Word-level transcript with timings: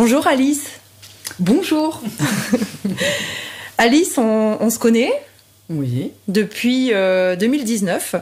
Bonjour 0.00 0.28
Alice. 0.28 0.70
Bonjour. 1.40 2.00
Alice, 3.78 4.16
on, 4.16 4.70
se 4.70 4.78
connaît 4.78 5.10
Oui. 5.68 6.12
Depuis 6.28 6.90
2019. 6.90 8.14
Euh, 8.14 8.18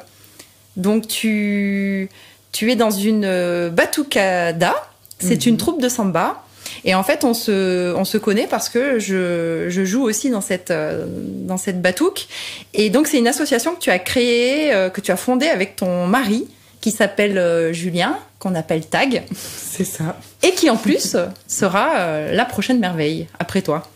Donc 0.78 1.06
tu, 1.06 2.08
tu 2.52 2.72
es 2.72 2.76
dans 2.76 2.90
une 2.90 3.26
euh, 3.26 3.68
batucada. 3.68 4.74
C'est 5.18 5.44
une 5.44 5.52
mhm. 5.52 5.58
troupe 5.58 5.82
de 5.82 5.90
samba. 5.90 6.42
Et 6.86 6.94
en 6.94 7.02
fait, 7.02 7.24
on 7.24 7.34
se, 7.34 7.94
on 7.94 8.06
se 8.06 8.16
connaît 8.16 8.46
parce 8.46 8.70
que 8.70 8.98
je, 8.98 9.66
je 9.68 9.84
joue 9.84 10.02
aussi 10.02 10.30
dans 10.30 10.40
cette, 10.40 10.70
euh, 10.70 11.04
dans 11.06 11.58
cette 11.58 11.82
batouque. 11.82 12.26
Et 12.72 12.88
donc, 12.88 13.06
c'est 13.06 13.18
une 13.18 13.28
association 13.28 13.74
que 13.74 13.80
tu 13.80 13.90
as 13.90 13.98
créée, 13.98 14.70
que 14.94 15.02
tu 15.02 15.10
as 15.10 15.18
fondée 15.18 15.48
avec 15.48 15.76
ton 15.76 16.06
mari, 16.06 16.46
qui 16.80 16.90
s'appelle 16.90 17.74
Julien, 17.74 18.18
qu'on 18.38 18.54
appelle 18.54 18.86
Tag. 18.86 19.24
C'est 19.34 19.84
ça. 19.84 20.18
Et 20.42 20.52
qui 20.52 20.70
en 20.70 20.76
plus 20.76 21.16
sera 21.46 21.96
euh, 21.96 22.32
la 22.34 22.44
prochaine 22.44 22.78
merveille 22.78 23.26
après 23.38 23.62
toi. 23.62 23.88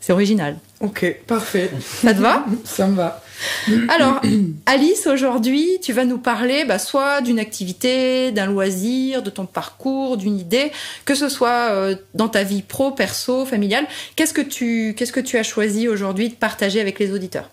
C'est 0.00 0.12
original. 0.12 0.56
Ok, 0.80 1.16
parfait. 1.26 1.70
Ça 2.02 2.12
te 2.12 2.20
va 2.20 2.44
Ça 2.64 2.86
me 2.86 2.94
va. 2.94 3.22
Alors, 3.88 4.20
Alice, 4.66 5.06
aujourd'hui, 5.06 5.78
tu 5.82 5.94
vas 5.94 6.04
nous 6.04 6.18
parler 6.18 6.66
bah, 6.66 6.78
soit 6.78 7.22
d'une 7.22 7.38
activité, 7.38 8.30
d'un 8.30 8.44
loisir, 8.44 9.22
de 9.22 9.30
ton 9.30 9.46
parcours, 9.46 10.18
d'une 10.18 10.38
idée, 10.38 10.72
que 11.06 11.14
ce 11.14 11.30
soit 11.30 11.70
euh, 11.70 11.96
dans 12.12 12.28
ta 12.28 12.42
vie 12.42 12.60
pro, 12.60 12.90
perso, 12.90 13.46
familiale. 13.46 13.86
Qu'est-ce 14.14 14.34
que 14.34 14.42
tu, 14.42 14.94
qu'est-ce 14.94 15.12
que 15.12 15.20
tu 15.20 15.38
as 15.38 15.42
choisi 15.42 15.88
aujourd'hui 15.88 16.28
de 16.28 16.34
partager 16.34 16.82
avec 16.82 16.98
les 16.98 17.10
auditeurs? 17.10 17.48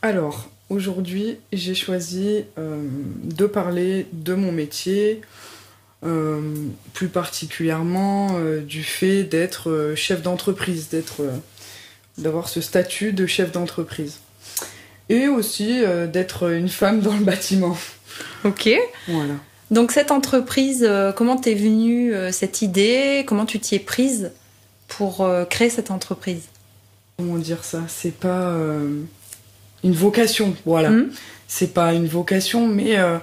Alors, 0.00 0.48
Aujourd'hui, 0.70 1.38
j'ai 1.52 1.74
choisi 1.74 2.44
euh, 2.56 2.80
de 3.24 3.46
parler 3.46 4.06
de 4.12 4.34
mon 4.34 4.52
métier, 4.52 5.20
euh, 6.06 6.40
plus 6.94 7.08
particulièrement 7.08 8.36
euh, 8.38 8.60
du 8.60 8.84
fait 8.84 9.24
d'être 9.24 9.94
chef 9.96 10.22
d'entreprise, 10.22 10.88
d'être, 10.88 11.22
d'avoir 12.18 12.48
ce 12.48 12.60
statut 12.60 13.12
de 13.12 13.26
chef 13.26 13.50
d'entreprise. 13.50 14.20
Et 15.08 15.26
aussi 15.26 15.82
d'être 16.12 16.52
une 16.52 16.68
femme 16.68 17.00
dans 17.00 17.16
le 17.16 17.24
bâtiment. 17.24 17.76
Ok. 18.44 18.70
Voilà. 19.08 19.34
Donc 19.72 19.90
cette 19.90 20.12
entreprise, 20.12 20.88
comment 21.16 21.36
t'es 21.36 21.54
venue 21.54 22.14
cette 22.30 22.62
idée? 22.62 23.24
Comment 23.26 23.44
tu 23.44 23.58
t'y 23.58 23.74
es 23.74 23.80
prise 23.80 24.30
pour 24.86 25.28
créer 25.48 25.68
cette 25.68 25.90
entreprise? 25.90 26.42
Comment 27.16 27.38
dire 27.38 27.64
ça? 27.64 27.82
C'est 27.88 28.14
pas 28.14 28.56
une 29.84 29.92
vocation, 29.92 30.54
voilà. 30.66 30.90
Hmm. 30.90 31.10
C'est 31.48 31.74
pas 31.74 31.94
une 31.94 32.06
vocation, 32.06 32.66
mais 32.66 32.98
euh, 32.98 33.18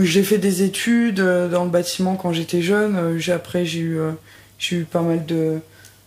j'ai 0.00 0.22
fait 0.22 0.38
des 0.38 0.62
études 0.62 1.20
euh, 1.20 1.48
dans 1.48 1.64
le 1.64 1.70
bâtiment 1.70 2.16
quand 2.16 2.32
j'étais 2.32 2.62
jeune. 2.62 2.96
Euh, 2.96 3.18
j'ai, 3.18 3.32
après, 3.32 3.64
j'ai 3.64 3.80
eu, 3.80 3.98
j'ai 4.58 4.76
eu 4.76 4.84
pas 4.84 5.02
mal 5.02 5.24
de, 5.26 5.60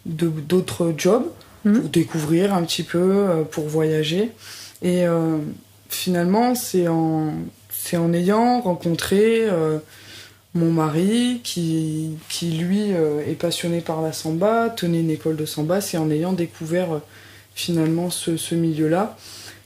d'autres 0.06 0.94
jobs 0.98 1.26
hmm. 1.66 1.80
pour 1.80 1.90
découvrir 1.90 2.54
un 2.54 2.64
petit 2.64 2.84
peu, 2.84 3.46
pour 3.52 3.68
voyager. 3.68 4.32
Et 4.82 5.06
finalement, 5.90 6.56
c'est 6.56 6.88
en, 6.88 7.34
c'est 7.70 7.98
en 7.98 8.14
ayant 8.14 8.62
rencontré 8.62 9.46
mon 10.56 10.72
mari 10.72 11.40
qui, 11.44 12.18
qui 12.30 12.52
lui 12.54 12.90
est 12.90 13.40
passionné 13.40 13.80
par 13.80 14.02
la 14.02 14.12
samba, 14.12 14.70
tenait 14.70 15.02
une 15.02 15.12
école 15.12 15.36
de 15.36 15.46
samba, 15.46 15.82
c'est 15.82 15.98
en 15.98 16.10
ayant 16.10 16.34
découvert 16.34 17.00
finalement 17.54 18.10
ce, 18.10 18.38
ce 18.38 18.56
milieu-là 18.56 19.16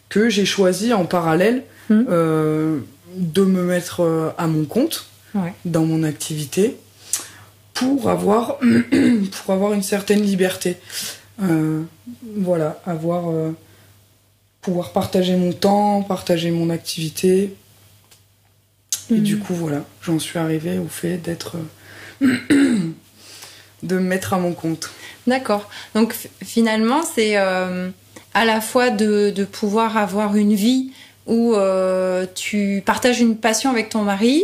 que 0.09 0.29
j'ai 0.29 0.45
choisi 0.45 0.93
en 0.93 1.05
parallèle 1.05 1.63
hmm. 1.89 2.05
euh, 2.09 2.79
de 3.15 3.43
me 3.43 3.63
mettre 3.63 4.01
euh, 4.01 4.29
à 4.37 4.47
mon 4.47 4.65
compte 4.65 5.07
dans 5.65 5.85
mon 5.85 6.03
activité 6.03 6.77
pour 7.73 8.09
avoir, 8.09 8.57
pour 9.43 9.53
avoir 9.53 9.73
une 9.73 9.83
certaine 9.83 10.21
liberté. 10.21 10.77
Euh, 11.43 11.83
voilà, 12.37 12.81
avoir, 12.85 13.25
pouvoir 14.61 14.93
partager 14.93 15.35
mon 15.35 15.51
temps, 15.51 16.03
partager 16.03 16.51
mon 16.51 16.69
activité. 16.69 17.53
Et 19.11 19.17
du 19.17 19.35
hmm. 19.35 19.39
coup, 19.39 19.53
voilà, 19.53 19.83
j'en 20.01 20.19
suis 20.19 20.39
arrivée 20.39 20.77
au 20.79 20.87
fait 20.87 21.17
d'être. 21.17 21.57
de 22.21 23.95
me 23.95 23.99
mettre 23.99 24.33
à 24.33 24.39
mon 24.39 24.53
compte. 24.53 24.89
D'accord. 25.27 25.69
Donc 25.93 26.15
finalement, 26.41 27.03
c'est 27.03 27.35
à 28.35 28.43
la 28.43 28.61
fois 28.61 28.91
de, 28.91 29.33
pouvoir 29.45 29.97
avoir 29.97 30.35
une 30.35 30.53
vie 30.53 30.91
où 31.25 31.55
euh, 31.55 32.27
tu 32.35 32.83
partages 32.85 33.21
une 33.21 33.37
passion 33.37 33.71
avec 33.71 33.89
ton 33.89 34.03
mari, 34.03 34.43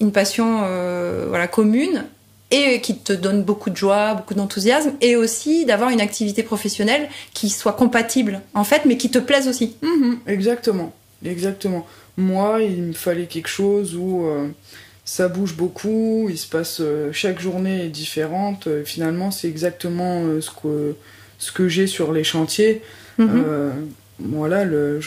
une 0.00 0.12
passion 0.12 0.60
euh, 0.64 1.24
voilà 1.28 1.48
commune 1.48 2.04
et 2.52 2.80
qui 2.80 2.96
te 2.96 3.12
donne 3.12 3.42
beaucoup 3.42 3.70
de 3.70 3.76
joie, 3.76 4.14
beaucoup 4.14 4.34
d'enthousiasme, 4.34 4.92
et 5.00 5.16
aussi 5.16 5.64
d'avoir 5.64 5.90
une 5.90 6.00
activité 6.00 6.44
professionnelle 6.44 7.08
qui 7.34 7.48
soit 7.48 7.72
compatible 7.72 8.40
en 8.54 8.62
fait, 8.62 8.82
mais 8.84 8.98
qui 8.98 9.10
te 9.10 9.18
plaise 9.18 9.48
aussi. 9.48 9.74
Mhm, 9.82 10.18
exactement, 10.28 10.94
exactement. 11.24 11.86
Moi, 12.18 12.62
il 12.62 12.82
me 12.82 12.92
fallait 12.92 13.26
quelque 13.26 13.48
chose 13.48 13.96
où 13.96 14.26
euh, 14.26 14.46
ça 15.04 15.26
bouge 15.26 15.56
beaucoup, 15.56 16.28
il 16.30 16.38
se 16.38 16.46
passe 16.46 16.82
chaque 17.12 17.40
journée 17.40 17.86
est 17.86 17.88
différente. 17.88 18.68
finalement, 18.84 19.30
c'est 19.30 19.48
exactement 19.48 20.22
ce 20.40 20.50
que 20.50 20.94
ce 21.38 21.52
que 21.52 21.68
j'ai 21.68 21.86
sur 21.86 22.12
les 22.12 22.24
chantiers. 22.24 22.82
Mhm. 23.18 23.44
Euh, 23.46 23.70
voilà, 24.18 24.64
le, 24.64 25.00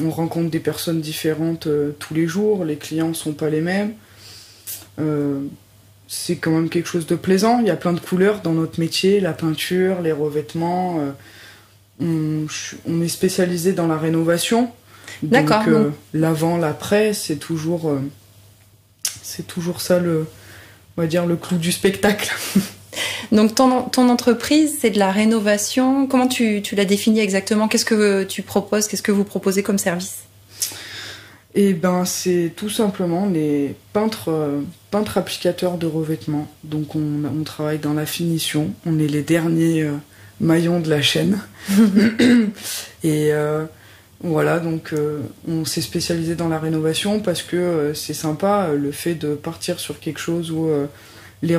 on 0.00 0.10
rencontre 0.10 0.50
des 0.50 0.60
personnes 0.60 1.00
différentes 1.00 1.66
euh, 1.66 1.90
tous 1.98 2.14
les 2.14 2.26
jours, 2.26 2.64
les 2.64 2.76
clients 2.76 3.08
ne 3.08 3.14
sont 3.14 3.32
pas 3.32 3.50
les 3.50 3.60
mêmes. 3.60 3.94
Euh, 5.00 5.40
c'est 6.06 6.36
quand 6.36 6.52
même 6.52 6.68
quelque 6.68 6.88
chose 6.88 7.06
de 7.06 7.16
plaisant. 7.16 7.60
Il 7.60 7.66
y 7.66 7.70
a 7.70 7.76
plein 7.76 7.92
de 7.92 8.00
couleurs 8.00 8.40
dans 8.40 8.52
notre 8.52 8.80
métier, 8.80 9.20
la 9.20 9.32
peinture, 9.32 10.00
les 10.00 10.12
revêtements. 10.12 11.00
On, 12.00 12.46
on, 12.86 13.02
est 13.02 13.08
spécialisé 13.08 13.72
dans 13.72 13.86
la 13.86 13.98
rénovation. 13.98 14.70
D'accord. 15.22 15.64
l'avant, 16.14 16.56
l'après, 16.56 17.12
c'est 17.12 17.36
toujours, 17.36 17.92
c'est 19.22 19.46
toujours 19.46 19.82
ça 19.82 19.98
le, 19.98 20.26
on 20.96 21.02
va 21.02 21.06
dire 21.06 21.26
le 21.26 21.36
clou 21.36 21.58
du 21.58 21.72
spectacle. 21.72 22.34
Donc 23.32 23.54
ton, 23.54 23.82
ton 23.82 24.08
entreprise, 24.08 24.78
c'est 24.80 24.90
de 24.90 24.98
la 24.98 25.10
rénovation. 25.10 26.06
Comment 26.06 26.28
tu, 26.28 26.62
tu 26.62 26.74
la 26.74 26.84
définis 26.84 27.20
exactement? 27.20 27.68
Qu'est-ce 27.68 27.84
que 27.84 28.24
tu 28.24 28.42
proposes? 28.42 28.88
Qu'est-ce 28.88 29.02
que 29.02 29.12
vous 29.12 29.24
proposez 29.24 29.62
comme 29.62 29.78
service? 29.78 30.28
Eh 31.54 31.72
ben, 31.72 32.04
c'est 32.04 32.52
tout 32.54 32.68
simplement 32.68 33.26
les 33.26 33.74
peintres, 33.92 34.30
euh, 34.30 34.60
peintres 34.90 35.18
applicateurs 35.18 35.78
de 35.78 35.86
revêtements. 35.86 36.46
Donc 36.62 36.94
on, 36.94 37.24
on, 37.24 37.42
travaille 37.42 37.78
dans 37.78 37.94
la 37.94 38.06
finition. 38.06 38.70
On 38.86 38.98
est 38.98 39.06
les 39.08 39.22
derniers 39.22 39.82
euh, 39.82 39.92
maillons 40.40 40.78
de 40.78 40.90
la 40.90 41.00
chaîne. 41.00 41.40
Et 43.02 43.32
euh, 43.32 43.64
voilà, 44.20 44.58
donc 44.60 44.94
on 45.46 45.64
s'est 45.64 45.80
spécialisé 45.80 46.34
dans 46.34 46.48
la 46.48 46.58
rénovation 46.58 47.20
parce 47.20 47.42
que 47.42 47.92
c'est 47.94 48.14
sympa 48.14 48.70
le 48.76 48.90
fait 48.90 49.14
de 49.14 49.34
partir 49.34 49.78
sur 49.78 50.00
quelque 50.00 50.18
chose 50.18 50.50
où 50.50 50.68
les 51.42 51.56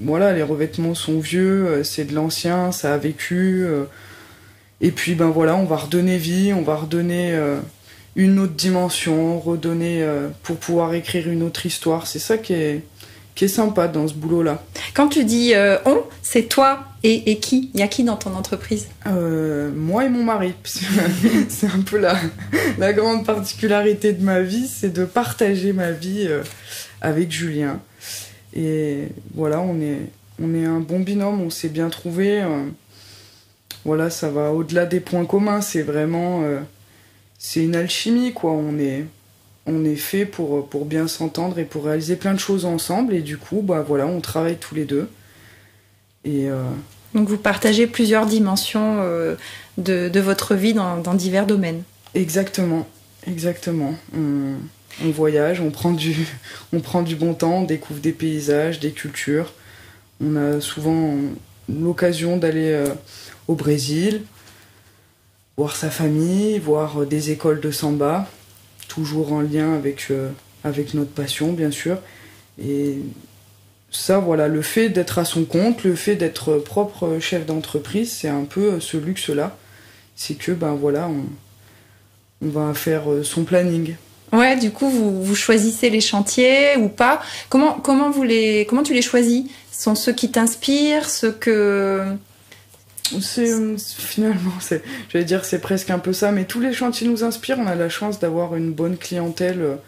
voilà, 0.00 0.32
les 0.32 0.42
revêtements 0.42 0.94
sont 0.94 1.18
vieux, 1.18 1.66
euh, 1.66 1.84
c'est 1.84 2.04
de 2.04 2.14
l'ancien, 2.14 2.72
ça 2.72 2.94
a 2.94 2.98
vécu. 2.98 3.64
Euh. 3.64 3.84
et 4.80 4.90
puis 4.90 5.14
ben 5.14 5.28
voilà, 5.28 5.56
on 5.56 5.64
va 5.64 5.76
redonner 5.76 6.18
vie, 6.18 6.52
on 6.52 6.62
va 6.62 6.76
redonner 6.76 7.32
euh, 7.32 7.58
une 8.14 8.38
autre 8.38 8.54
dimension, 8.54 9.40
redonner 9.40 10.06
pour 10.42 10.56
pouvoir 10.56 10.94
écrire 10.94 11.28
une 11.28 11.42
autre 11.42 11.66
histoire. 11.66 12.06
C'est 12.06 12.18
ça 12.18 12.38
qui 12.38 12.54
est 12.54 12.82
qui 13.34 13.44
est 13.44 13.48
sympa 13.48 13.86
dans 13.86 14.08
ce 14.08 14.14
boulot-là. 14.14 14.64
Quand 14.94 15.08
tu 15.08 15.24
dis 15.24 15.52
on, 15.84 16.04
c'est 16.22 16.44
toi 16.44 16.86
et, 17.02 17.30
et 17.30 17.38
qui? 17.38 17.70
Il 17.74 17.80
y 17.80 17.82
a 17.82 17.88
qui 17.88 18.02
dans 18.02 18.16
ton 18.16 18.34
entreprise? 18.34 18.88
Moi 19.04 20.06
et 20.06 20.08
mon 20.08 20.24
mari. 20.24 20.54
c'est 20.64 21.66
un 21.66 21.82
peu 21.84 21.98
la, 21.98 22.16
la 22.78 22.94
grande 22.94 23.26
particularité 23.26 24.14
de 24.14 24.24
ma 24.24 24.40
vie, 24.40 24.66
c'est 24.66 24.94
de 24.94 25.04
partager 25.04 25.74
ma 25.74 25.90
vie 25.90 26.26
avec 27.02 27.30
Julien. 27.30 27.80
Et 28.56 29.08
voilà, 29.34 29.60
on 29.60 29.80
est, 29.80 29.98
on 30.42 30.54
est 30.54 30.64
un 30.64 30.80
bon 30.80 31.00
binôme, 31.00 31.42
on 31.42 31.50
s'est 31.50 31.68
bien 31.68 31.90
trouvé. 31.90 32.40
Euh, 32.42 32.64
voilà, 33.84 34.08
ça 34.08 34.30
va 34.30 34.50
au-delà 34.50 34.86
des 34.86 35.00
points 35.00 35.26
communs, 35.26 35.60
c'est 35.60 35.82
vraiment. 35.82 36.42
Euh, 36.42 36.60
c'est 37.38 37.62
une 37.62 37.76
alchimie, 37.76 38.32
quoi. 38.32 38.52
On 38.52 38.78
est, 38.78 39.04
on 39.66 39.84
est 39.84 39.96
fait 39.96 40.24
pour, 40.24 40.66
pour 40.68 40.86
bien 40.86 41.06
s'entendre 41.06 41.58
et 41.58 41.64
pour 41.64 41.84
réaliser 41.84 42.16
plein 42.16 42.32
de 42.32 42.40
choses 42.40 42.64
ensemble. 42.64 43.12
Et 43.12 43.20
du 43.20 43.36
coup, 43.36 43.60
bah 43.60 43.84
voilà, 43.86 44.06
on 44.06 44.20
travaille 44.20 44.56
tous 44.56 44.74
les 44.74 44.86
deux. 44.86 45.08
Et 46.24 46.48
Donc 47.14 47.28
vous 47.28 47.36
partagez 47.36 47.86
plusieurs 47.86 48.26
dimensions 48.26 48.96
de, 49.78 50.18
votre 50.18 50.56
vie 50.56 50.74
dans, 50.74 51.14
divers 51.14 51.46
domaines. 51.46 51.82
Exactement, 52.14 52.88
exactement. 53.28 53.94
On, 54.16 54.54
voyage, 55.00 55.60
on 55.60 55.92
du, 55.92 56.26
on 56.72 56.80
prend 56.80 57.02
du 57.02 57.16
bon 57.16 57.34
temps, 57.34 57.58
on 57.58 57.64
découvre 57.64 58.00
des 58.00 58.12
paysages, 58.12 58.80
des 58.80 58.92
cultures. 58.92 59.52
On 60.20 60.36
a 60.36 60.60
souvent 60.60 61.14
l'occasion 61.68 62.36
d'aller 62.36 62.84
au 63.48 63.54
Brésil, 63.54 64.22
voir 65.56 65.74
sa 65.74 65.90
famille, 65.90 66.58
voir 66.58 67.02
euh, 67.02 67.06
des 67.06 67.30
écoles 67.30 67.60
de 67.60 67.70
samba, 67.70 68.28
toujours 68.88 69.32
en 69.32 69.40
lien 69.40 69.74
avec, 69.74 70.08
euh, 70.10 70.30
avec 70.64 70.94
notre 70.94 71.10
passion, 71.10 71.52
bien 71.52 71.70
sûr. 71.70 71.98
Et 72.62 72.98
ça, 73.90 74.18
voilà, 74.18 74.48
le 74.48 74.62
fait 74.62 74.90
d'être 74.90 75.18
à 75.18 75.24
son 75.24 75.44
compte, 75.44 75.84
le 75.84 75.94
fait 75.94 76.16
d'être 76.16 76.58
propre 76.58 77.18
chef 77.20 77.46
d'entreprise, 77.46 78.12
c'est 78.12 78.28
un 78.28 78.44
peu 78.44 78.74
euh, 78.74 78.80
ce 78.80 78.96
luxe-là. 78.96 79.56
C'est 80.14 80.34
que, 80.34 80.52
ben 80.52 80.74
voilà, 80.74 81.08
on, 81.08 81.24
va 82.48 82.74
faire 82.74 83.04
son 83.22 83.44
planning. 83.44 83.96
Ouais, 84.32 84.56
du 84.56 84.70
coup, 84.70 84.90
vous, 84.90 85.34
choisissez 85.34 85.88
les 85.88 86.00
chantiers 86.00 86.76
ou 86.78 86.88
pas 86.88 87.22
comment, 87.48 87.74
comment, 87.74 88.10
les, 88.22 88.66
comment 88.68 88.82
tu 88.82 88.92
les 88.92 89.02
choisis? 89.02 89.44
Ce 89.72 89.84
sont 89.84 89.94
ceux 89.94 90.12
qui 90.12 90.30
t'inspirent, 90.30 91.08
ceux 91.08 91.32
que 91.32 92.16
c'est 93.20 93.78
finalement, 93.78 94.52
c'est, 94.60 94.82
j'allais 95.08 95.24
dire, 95.24 95.44
c'est 95.44 95.60
presque 95.60 95.90
un 95.90 95.98
peu 95.98 96.12
ça, 96.12 96.32
mais 96.32 96.44
tous 96.44 96.60
les 96.60 96.72
chantiers 96.72 97.06
nous 97.06 97.24
inspirent. 97.24 97.58
On 97.58 97.66
a 97.66 97.74
la 97.74 97.88
chance 97.88 98.18
d'avoir 98.18 98.56
une 98.56 98.72
bonne 98.72 98.96
clientèle, 98.96 99.78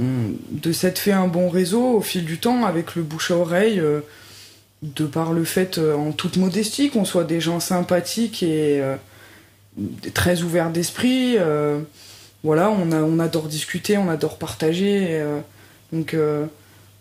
euh, 0.00 0.32
de 0.50 0.72
s'être 0.72 0.98
fait 0.98 1.12
un 1.12 1.28
bon 1.28 1.48
réseau 1.48 1.82
au 1.82 2.00
fil 2.00 2.24
du 2.24 2.38
temps 2.38 2.64
avec 2.64 2.94
le 2.94 3.02
bouche 3.02 3.30
à 3.30 3.36
oreille, 3.36 3.78
euh, 3.78 4.00
de 4.82 5.06
par 5.06 5.32
le 5.32 5.44
fait, 5.44 5.78
euh, 5.78 5.94
en 5.94 6.12
toute 6.12 6.36
modestie, 6.36 6.90
qu'on 6.90 7.04
soit 7.04 7.24
des 7.24 7.40
gens 7.40 7.60
sympathiques 7.60 8.42
et 8.42 8.82
très 10.14 10.42
ouverts 10.42 10.70
d'esprit. 10.70 11.36
Voilà, 12.44 12.70
on, 12.70 12.92
a, 12.92 13.02
on 13.02 13.18
adore 13.18 13.48
discuter, 13.48 13.98
on 13.98 14.08
adore 14.08 14.38
partager. 14.38 15.24
donc 15.92 16.14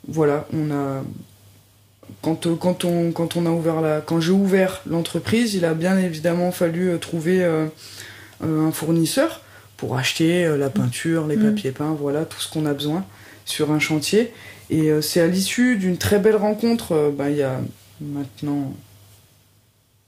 voilà, 0.08 0.48
on 0.54 0.72
a 0.72 1.04
quand, 2.22 2.48
euh, 2.48 2.56
quand, 2.56 2.86
on, 2.86 3.12
quand 3.12 3.36
on 3.36 3.46
a 3.46 3.50
ouvert 3.50 3.82
la, 3.82 4.02
quand 4.02 4.20
j'ai 4.20 4.32
ouvert 4.32 4.82
l'entreprise, 4.88 5.54
il 5.56 5.66
a 5.66 5.74
bien 5.74 5.98
évidemment 5.98 6.52
fallu 6.52 6.90
euh, 6.90 6.98
trouver 6.98 7.44
euh, 7.44 7.68
un 8.42 8.72
fournisseur 8.72 9.42
pour 9.78 9.98
acheter 9.98 10.48
la 10.58 10.70
peinture, 10.70 11.28
les 11.28 11.36
mm. 11.36 11.44
papiers 11.44 11.72
peints, 11.72 11.96
voilà 12.00 12.24
tout 12.24 12.40
ce 12.40 12.50
qu'on 12.50 12.66
a 12.66 12.74
besoin 12.74 13.06
sur 13.46 13.72
un 13.72 13.80
chantier. 13.80 14.32
Et 14.70 14.90
c'est 15.02 15.20
à 15.20 15.28
l'issue 15.28 15.76
d'une 15.76 15.98
très 15.98 16.20
belle 16.20 16.38
rencontre, 16.38 17.14
bah, 17.18 17.30
il 17.30 17.36
y 17.36 17.44
a 17.44 17.60
maintenant 18.00 18.74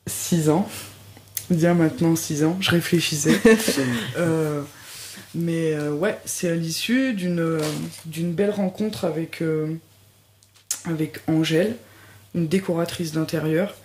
six 0.07 0.49
ans. 0.49 0.67
Il 1.51 1.59
y 1.59 1.65
a 1.65 1.73
maintenant 1.73 2.15
six 2.15 2.45
ans, 2.45 2.55
je 2.61 2.71
réfléchissais. 2.71 3.37
mais 5.35 5.77
ouais, 5.89 6.17
c'est 6.25 6.49
à 6.49 6.55
l'issue 6.55 7.13
d'une 7.13 7.59
d'une 8.05 8.33
belle 8.33 8.51
rencontre 8.51 9.05
avec 9.05 9.41
avec 10.85 11.19
Angèle, 11.27 11.75
une 12.33 12.47
décoratrice 12.47 13.11
d'intérieur, 13.11 13.75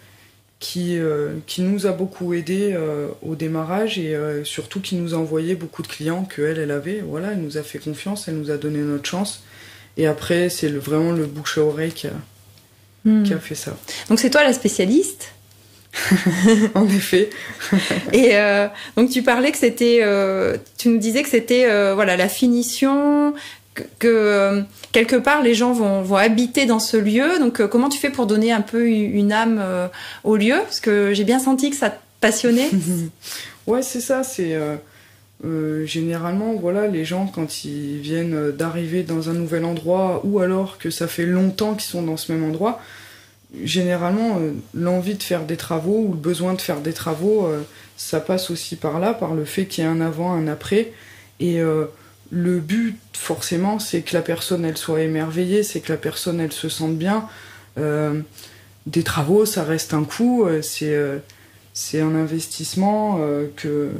qui, 0.60 0.98
euh, 0.98 1.38
qui 1.46 1.62
nous 1.62 1.86
a 1.86 1.92
beaucoup 1.92 2.34
aidé 2.34 2.72
euh, 2.74 3.08
au 3.22 3.34
démarrage 3.34 3.98
et 3.98 4.14
euh, 4.14 4.44
surtout 4.44 4.80
qui 4.80 4.94
nous 4.94 5.14
a 5.14 5.16
envoyé 5.16 5.54
beaucoup 5.54 5.82
de 5.82 5.88
clients 5.88 6.24
qu'elle, 6.24 6.58
elle 6.58 6.70
avait. 6.70 7.00
Voilà, 7.00 7.32
elle 7.32 7.40
nous 7.40 7.56
a 7.56 7.62
fait 7.62 7.78
confiance, 7.78 8.28
elle 8.28 8.36
nous 8.36 8.50
a 8.50 8.58
donné 8.58 8.78
notre 8.78 9.08
chance. 9.08 9.42
Et 9.96 10.06
après, 10.06 10.50
c'est 10.50 10.68
vraiment 10.68 11.12
le 11.12 11.24
bouche 11.24 11.58
à 11.58 11.62
oreille 11.62 11.92
qui 11.92 12.06
a, 12.06 12.12
hmm. 13.06 13.22
qui 13.24 13.32
a 13.32 13.38
fait 13.38 13.54
ça. 13.54 13.76
Donc 14.08 14.20
c'est 14.20 14.30
toi 14.30 14.44
la 14.44 14.52
spécialiste? 14.52 15.32
en 16.74 16.86
effet. 16.88 17.30
et 18.12 18.32
donc 18.96 19.10
tu 19.10 19.22
parlais 19.22 19.52
que 19.52 19.58
c'était, 19.58 20.00
tu 20.78 20.88
nous 20.88 20.98
disais 20.98 21.22
que 21.22 21.28
c'était 21.28 21.66
voilà 21.94 22.16
la 22.16 22.28
finition, 22.28 23.34
que, 23.98 24.08
euh, 24.08 24.62
quelque 24.92 25.16
part 25.16 25.42
les 25.42 25.54
gens 25.54 25.72
vont, 25.72 26.02
vont, 26.02 26.16
habiter 26.16 26.66
dans 26.66 26.78
ce 26.78 26.96
lieu. 26.96 27.38
Donc 27.38 27.60
euh, 27.60 27.68
comment 27.68 27.88
tu 27.88 27.98
fais 27.98 28.10
pour 28.10 28.26
donner 28.26 28.52
un 28.52 28.60
peu 28.60 28.88
une 28.88 29.32
âme 29.32 29.58
euh, 29.60 29.88
au 30.24 30.36
lieu? 30.36 30.56
Parce 30.62 30.80
que 30.80 31.12
j'ai 31.14 31.24
bien 31.24 31.38
senti 31.38 31.70
que 31.70 31.76
ça 31.76 31.90
te 31.90 31.98
passionnait. 32.20 32.70
ouais, 33.66 33.82
c'est 33.82 34.00
ça. 34.00 34.22
C'est 34.22 34.56
généralement 35.84 36.54
voilà 36.54 36.86
les 36.86 37.04
gens 37.04 37.26
quand 37.26 37.64
ils 37.64 37.98
viennent 37.98 38.50
d'arriver 38.50 39.02
dans 39.02 39.30
un 39.30 39.32
nouvel 39.32 39.64
endroit 39.64 40.20
ou 40.24 40.40
alors 40.40 40.76
que 40.76 40.90
ça 40.90 41.08
fait 41.08 41.24
longtemps 41.24 41.74
qu'ils 41.74 41.90
sont 41.90 42.02
dans 42.02 42.16
ce 42.16 42.32
même 42.32 42.44
endroit. 42.44 42.80
Généralement, 43.64 44.38
l'envie 44.74 45.14
de 45.14 45.22
faire 45.22 45.44
des 45.44 45.56
travaux 45.56 46.04
ou 46.06 46.12
le 46.12 46.18
besoin 46.18 46.54
de 46.54 46.60
faire 46.60 46.80
des 46.80 46.92
travaux, 46.92 47.48
ça 47.96 48.20
passe 48.20 48.50
aussi 48.50 48.76
par 48.76 49.00
là, 49.00 49.12
par 49.12 49.34
le 49.34 49.44
fait 49.44 49.66
qu'il 49.66 49.82
y 49.82 49.86
ait 49.86 49.90
un 49.90 50.00
avant, 50.00 50.32
un 50.32 50.46
après. 50.46 50.92
Et 51.40 51.60
le 52.30 52.60
but, 52.60 52.96
forcément, 53.12 53.78
c'est 53.78 54.02
que 54.02 54.14
la 54.14 54.22
personne, 54.22 54.64
elle 54.64 54.76
soit 54.76 55.00
émerveillée, 55.02 55.62
c'est 55.62 55.80
que 55.80 55.92
la 55.92 55.98
personne, 55.98 56.40
elle 56.40 56.52
se 56.52 56.68
sente 56.68 56.96
bien. 56.96 57.28
Euh, 57.78 58.20
des 58.86 59.02
travaux, 59.02 59.44
ça 59.44 59.64
reste 59.64 59.94
un 59.94 60.04
coût, 60.04 60.44
euh, 60.44 60.62
c'est 60.62 60.94
euh, 60.94 61.18
un 61.94 62.14
investissement 62.14 63.18
que 63.56 63.90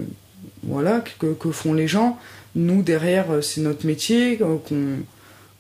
voilà 0.63 1.03
que, 1.19 1.33
que, 1.33 1.51
font 1.51 1.73
les 1.73 1.89
gens. 1.89 2.19
Nous 2.55 2.83
derrière, 2.83 3.43
c'est 3.43 3.61
notre 3.61 3.87
métier 3.87 4.39
qu'on 4.39 4.99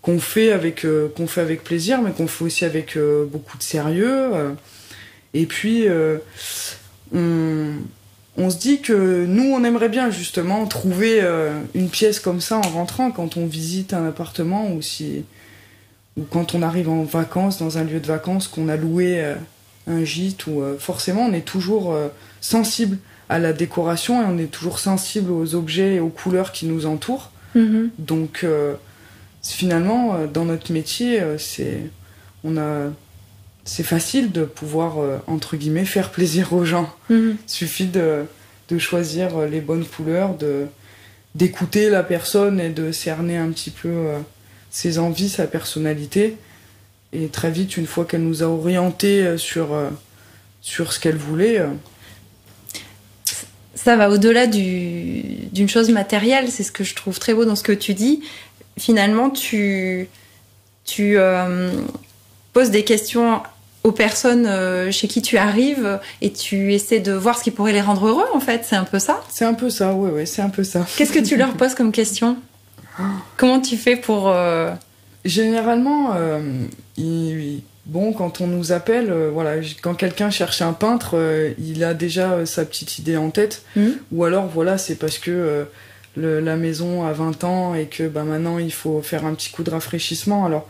qu'on 0.02 0.18
fait 0.18 0.52
avec 0.52 0.86
qu'on 1.16 1.26
fait 1.26 1.40
avec 1.40 1.62
plaisir, 1.62 2.00
mais 2.00 2.12
qu'on 2.12 2.26
fait 2.26 2.44
aussi 2.44 2.64
avec 2.64 2.96
beaucoup 3.30 3.58
de 3.58 3.62
sérieux. 3.62 4.30
et 5.34 5.46
puis 5.46 5.86
on 7.12 7.74
on 8.36 8.48
se 8.48 8.58
dit 8.58 8.80
que 8.80 9.26
nous, 9.26 9.52
on 9.52 9.64
aimerait 9.64 9.88
bien 9.88 10.10
justement 10.10 10.66
trouver 10.66 11.20
euh, 11.22 11.60
une 11.74 11.88
pièce 11.88 12.20
comme 12.20 12.40
ça 12.40 12.56
en 12.56 12.62
rentrant 12.62 13.10
quand 13.10 13.36
on 13.36 13.46
visite 13.46 13.92
un 13.92 14.08
appartement 14.08 14.70
ou 14.72 14.82
si 14.82 15.24
ou 16.16 16.22
quand 16.22 16.54
on 16.54 16.62
arrive 16.62 16.88
en 16.88 17.04
vacances 17.04 17.58
dans 17.58 17.78
un 17.78 17.84
lieu 17.84 18.00
de 18.00 18.06
vacances 18.06 18.48
qu'on 18.48 18.68
a 18.68 18.76
loué 18.76 19.22
euh, 19.22 19.34
un 19.86 20.04
gîte 20.04 20.46
ou 20.46 20.60
euh, 20.60 20.76
forcément 20.78 21.22
on 21.22 21.32
est 21.32 21.44
toujours 21.44 21.96
sensible 22.40 22.98
à 23.28 23.38
la 23.38 23.52
décoration 23.52 24.22
et 24.22 24.24
on 24.24 24.38
est 24.38 24.50
toujours 24.50 24.78
sensible 24.78 25.30
aux 25.30 25.54
objets 25.54 25.96
et 25.96 26.00
aux 26.00 26.08
couleurs 26.08 26.52
qui 26.52 26.66
nous 26.66 26.86
entourent. 26.86 27.30
Mm-hmm. 27.56 27.88
Donc 27.98 28.46
finalement 29.42 30.26
dans 30.26 30.44
notre 30.44 30.72
métier 30.72 31.22
c'est 31.38 31.80
on 32.44 32.56
a 32.56 32.90
c'est 33.64 33.82
facile 33.82 34.32
de 34.32 34.44
pouvoir, 34.44 34.98
euh, 34.98 35.18
entre 35.26 35.56
guillemets, 35.56 35.84
faire 35.84 36.10
plaisir 36.10 36.52
aux 36.52 36.64
gens. 36.64 36.92
Mhm. 37.08 37.36
Il 37.46 37.50
suffit 37.50 37.86
de, 37.86 38.24
de, 38.68 38.78
choisir 38.78 39.36
euh, 39.36 39.46
les 39.46 39.60
bonnes 39.60 39.84
couleurs, 39.84 40.34
de, 40.34 40.66
d'écouter 41.34 41.90
la 41.90 42.02
personne 42.02 42.58
et 42.58 42.70
de 42.70 42.90
cerner 42.92 43.36
un 43.36 43.50
petit 43.50 43.70
peu 43.70 43.88
euh, 43.88 44.18
ses 44.70 44.98
envies, 44.98 45.28
sa 45.28 45.46
personnalité. 45.46 46.36
Et 47.12 47.28
très 47.28 47.50
vite, 47.50 47.76
une 47.76 47.86
fois 47.86 48.04
qu'elle 48.04 48.22
nous 48.22 48.42
a 48.42 48.46
orientés 48.46 49.36
sur, 49.36 49.68
sur 50.60 50.92
ce 50.92 51.00
qu'elle 51.00 51.16
voulait. 51.16 51.60
Ça 53.74 53.96
va 53.96 54.10
au-delà 54.10 54.46
du, 54.46 55.22
d'une 55.50 55.68
chose 55.68 55.90
matérielle, 55.90 56.52
c'est 56.52 56.62
ce 56.62 56.70
que 56.70 56.84
je 56.84 56.94
trouve 56.94 57.18
très 57.18 57.34
beau 57.34 57.44
dans 57.44 57.56
ce 57.56 57.64
que 57.64 57.72
tu 57.72 57.94
dis. 57.94 58.22
Finalement, 58.80 59.30
tu, 59.30 60.08
tu 60.84 61.18
poses 62.52 62.70
des 62.70 62.84
questions 62.84 63.42
aux 63.82 63.92
personnes 63.92 64.46
euh, 64.46 64.90
chez 64.90 65.08
qui 65.08 65.22
tu 65.22 65.38
arrives 65.38 66.00
et 66.20 66.32
tu 66.32 66.74
essaies 66.74 67.00
de 67.00 67.12
voir 67.12 67.38
ce 67.38 67.44
qui 67.44 67.50
pourrait 67.50 67.72
les 67.72 67.80
rendre 67.80 68.06
heureux 68.06 68.26
en 68.34 68.40
fait, 68.40 68.62
c'est 68.64 68.76
un 68.76 68.84
peu 68.84 68.98
ça 68.98 69.22
C'est 69.30 69.44
un 69.44 69.54
peu 69.54 69.70
ça, 69.70 69.94
oui, 69.94 70.10
ouais, 70.10 70.26
c'est 70.26 70.42
un 70.42 70.50
peu 70.50 70.64
ça. 70.64 70.86
Qu'est-ce 70.96 71.12
que 71.12 71.18
tu 71.18 71.36
leur 71.36 71.52
poses 71.56 71.74
comme 71.74 71.92
question? 71.92 72.36
Comment 73.36 73.60
tu 73.60 73.76
fais 73.76 73.96
pour... 73.96 74.28
Euh, 74.28 74.72
Généralement, 75.24 76.14
euh, 76.16 76.40
bon, 77.86 78.12
quand 78.12 78.40
on 78.40 78.46
nous 78.46 78.72
appelle, 78.72 79.12
voilà, 79.32 79.56
quand 79.82 79.94
quelqu'un 79.94 80.30
cherche 80.30 80.62
un 80.62 80.72
peintre, 80.72 81.14
il 81.58 81.84
a 81.84 81.92
déjà 81.92 82.46
sa 82.46 82.64
petite 82.64 82.98
idée 82.98 83.18
en 83.18 83.28
tête. 83.28 83.62
Hmm. 83.76 83.90
Ou 84.12 84.24
alors, 84.24 84.46
voilà, 84.46 84.78
c'est 84.78 84.94
parce 84.94 85.18
que 85.18 85.66
la 86.16 86.56
maison 86.56 87.06
a 87.06 87.12
20 87.12 87.44
ans 87.44 87.74
et 87.74 87.86
que 87.86 88.08
bah, 88.08 88.24
maintenant 88.24 88.58
il 88.58 88.72
faut 88.72 89.00
faire 89.02 89.24
un 89.24 89.34
petit 89.34 89.50
coup 89.50 89.62
de 89.62 89.70
rafraîchissement. 89.70 90.44
Alors, 90.44 90.68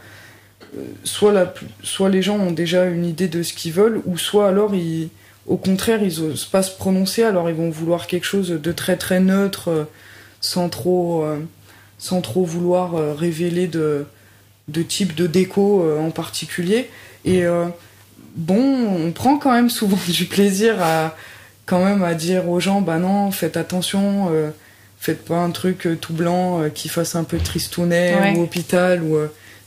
soit, 1.05 1.33
la, 1.33 1.53
soit 1.83 2.09
les 2.09 2.23
gens 2.23 2.39
ont 2.39 2.53
déjà 2.53 2.87
une 2.87 3.05
idée 3.05 3.29
de 3.29 3.43
ce 3.43 3.53
qu'ils 3.53 3.73
veulent, 3.73 4.01
ou 4.07 4.19
soit 4.19 4.49
alors 4.49 4.75
ils, 4.75 5.09
au 5.47 5.57
contraire 5.57 6.03
ils 6.03 6.21
osent 6.21 6.45
pas 6.45 6.63
se 6.63 6.77
prononcer, 6.77 7.23
alors 7.23 7.49
ils 7.49 7.57
vont 7.57 7.71
vouloir 7.71 8.07
quelque 8.07 8.27
chose 8.27 8.51
de 8.51 8.73
très 8.73 8.97
très 8.97 9.21
neutre, 9.21 9.69
euh, 9.69 9.85
sans 10.41 10.69
trop, 10.69 11.25
euh, 11.25 11.39
sans 11.99 12.21
trop 12.21 12.45
vouloir 12.45 12.95
euh, 12.95 13.15
révéler 13.15 13.67
de, 13.67 14.07
de 14.69 14.83
type 14.83 15.15
de 15.15 15.27
déco 15.27 15.85
en 15.99 16.11
particulier. 16.11 16.89
Et 17.25 17.45
bon, 18.37 19.07
on 19.07 19.11
prend 19.11 19.37
quand 19.37 19.53
même 19.53 19.69
souvent 19.69 19.99
du 20.09 20.27
plaisir 20.27 20.81
à 20.81 21.17
quand 21.67 21.85
même 21.85 22.03
à 22.03 22.15
dire 22.15 22.49
aux 22.49 22.61
gens, 22.61 22.81
bah 22.81 22.99
non, 22.99 23.31
faites 23.31 23.57
attention 23.57 24.31
Faites 25.01 25.25
pas 25.25 25.39
un 25.39 25.51
truc 25.51 25.89
tout 26.01 26.13
blanc 26.13 26.69
qui 26.75 26.89
fasse 26.89 27.15
un 27.17 27.25
peu 27.25 27.39
tristounet 27.39 28.35
ou 28.37 28.43
hôpital 28.43 29.03
ou 29.03 29.17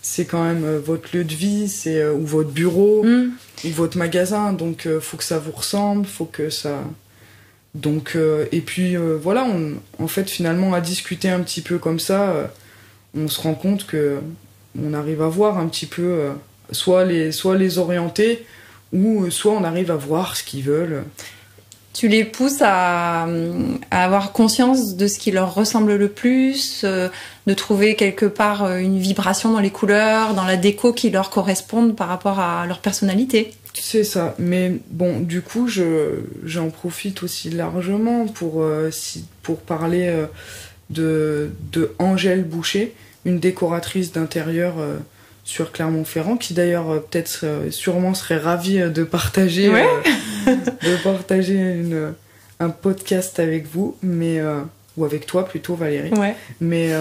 c'est 0.02 0.25
quand 0.25 0.44
même 0.44 0.78
votre 0.78 1.16
lieu 1.16 1.24
de 1.24 1.34
vie, 1.34 1.68
c'est 1.68 2.08
ou 2.08 2.24
votre 2.24 2.52
bureau 2.52 3.04
mm. 3.04 3.32
ou 3.66 3.70
votre 3.70 3.98
magasin. 3.98 4.54
Donc 4.54 4.88
faut 5.02 5.18
que 5.18 5.24
ça 5.24 5.40
vous 5.40 5.52
ressemble, 5.52 6.06
faut 6.06 6.25
que 6.25 6.52
ça 6.52 6.84
donc, 7.75 8.16
euh, 8.16 8.46
et 8.52 8.62
puis 8.62 8.96
euh, 8.96 9.18
voilà, 9.22 9.46
on, 9.46 9.74
en 10.04 10.08
fait, 10.08 10.30
finalement, 10.30 10.74
à 10.74 10.82
discuter 10.82 11.30
un 11.30 11.40
petit 11.40 11.62
peu 11.62 11.80
comme 11.80 12.00
ça, 12.00 12.30
euh, 12.30 12.48
on 13.18 13.28
se 13.28 13.42
rend 13.42 13.56
compte 13.56 13.88
que 13.88 14.20
on 14.80 14.94
arrive 14.94 15.22
à 15.22 15.28
voir 15.28 15.58
un 15.58 15.68
petit 15.68 15.86
peu, 15.86 16.32
soit, 16.72 17.06
les, 17.06 17.32
soit 17.32 17.56
les 17.56 17.78
orienter, 17.78 18.44
ou 18.92 19.30
soit 19.30 19.54
on 19.54 19.63
arrive 19.63 19.92
à 19.92 19.96
voir 19.96 20.36
ce 20.36 20.44
qu'ils 20.44 20.63
veulent. 20.63 21.04
Tu 21.93 22.07
les 22.07 22.25
pousses 22.25 22.62
à, 22.62 23.27
avoir 23.91 24.31
conscience 24.31 24.95
de 24.95 25.07
ce 25.07 25.19
qui 25.19 25.31
leur 25.31 25.53
ressemble 25.53 25.95
le 25.95 26.09
plus, 26.09 26.83
de 26.83 27.53
trouver 27.53 27.95
quelque 27.95 28.25
part 28.25 28.77
une 28.77 28.97
vibration 28.97 29.53
dans 29.53 29.59
les 29.59 29.69
couleurs, 29.69 30.33
dans 30.33 30.45
la 30.45 30.57
déco 30.57 30.91
qui 30.91 31.12
leur 31.12 31.29
correspondent 31.29 31.95
par 31.95 32.07
rapport 32.07 32.39
à 32.39 32.65
leur 32.65 32.79
personnalité. 32.79 33.53
C'est 33.73 34.03
ça. 34.03 34.35
Mais 34.38 34.71
bon, 34.91 35.19
du 35.19 35.41
coup, 35.41 35.67
je, 35.67 36.21
j'en 36.43 36.69
profite 36.69 37.23
aussi 37.23 37.50
largement 37.50 38.27
pour, 38.27 38.62
euh, 38.62 38.91
pour 39.41 39.59
parler 39.59 40.07
euh, 40.07 40.27
de, 40.89 41.51
de 41.71 41.91
Angèle 42.00 42.43
Boucher, 42.43 42.93
une 43.25 43.39
décoratrice 43.39 44.12
d'intérieur 44.12 44.75
euh, 44.77 44.97
sur 45.43 45.71
Clermont-Ferrand, 45.71 46.38
qui 46.38 46.53
d'ailleurs 46.53 47.01
peut-être 47.03 47.45
sûrement 47.69 48.13
serait 48.13 48.38
ravie 48.38 48.79
de 48.79 49.03
partager, 49.03 49.69
de 50.47 51.03
partager 51.03 51.55
une, 51.55 52.13
un 52.59 52.69
podcast 52.69 53.39
avec 53.39 53.67
vous, 53.67 53.97
mais 54.01 54.41
ou 54.95 55.05
avec 55.05 55.25
toi 55.25 55.45
plutôt, 55.45 55.75
Valérie. 55.75 56.13
Ouais. 56.13 56.35
Mais 56.62 56.93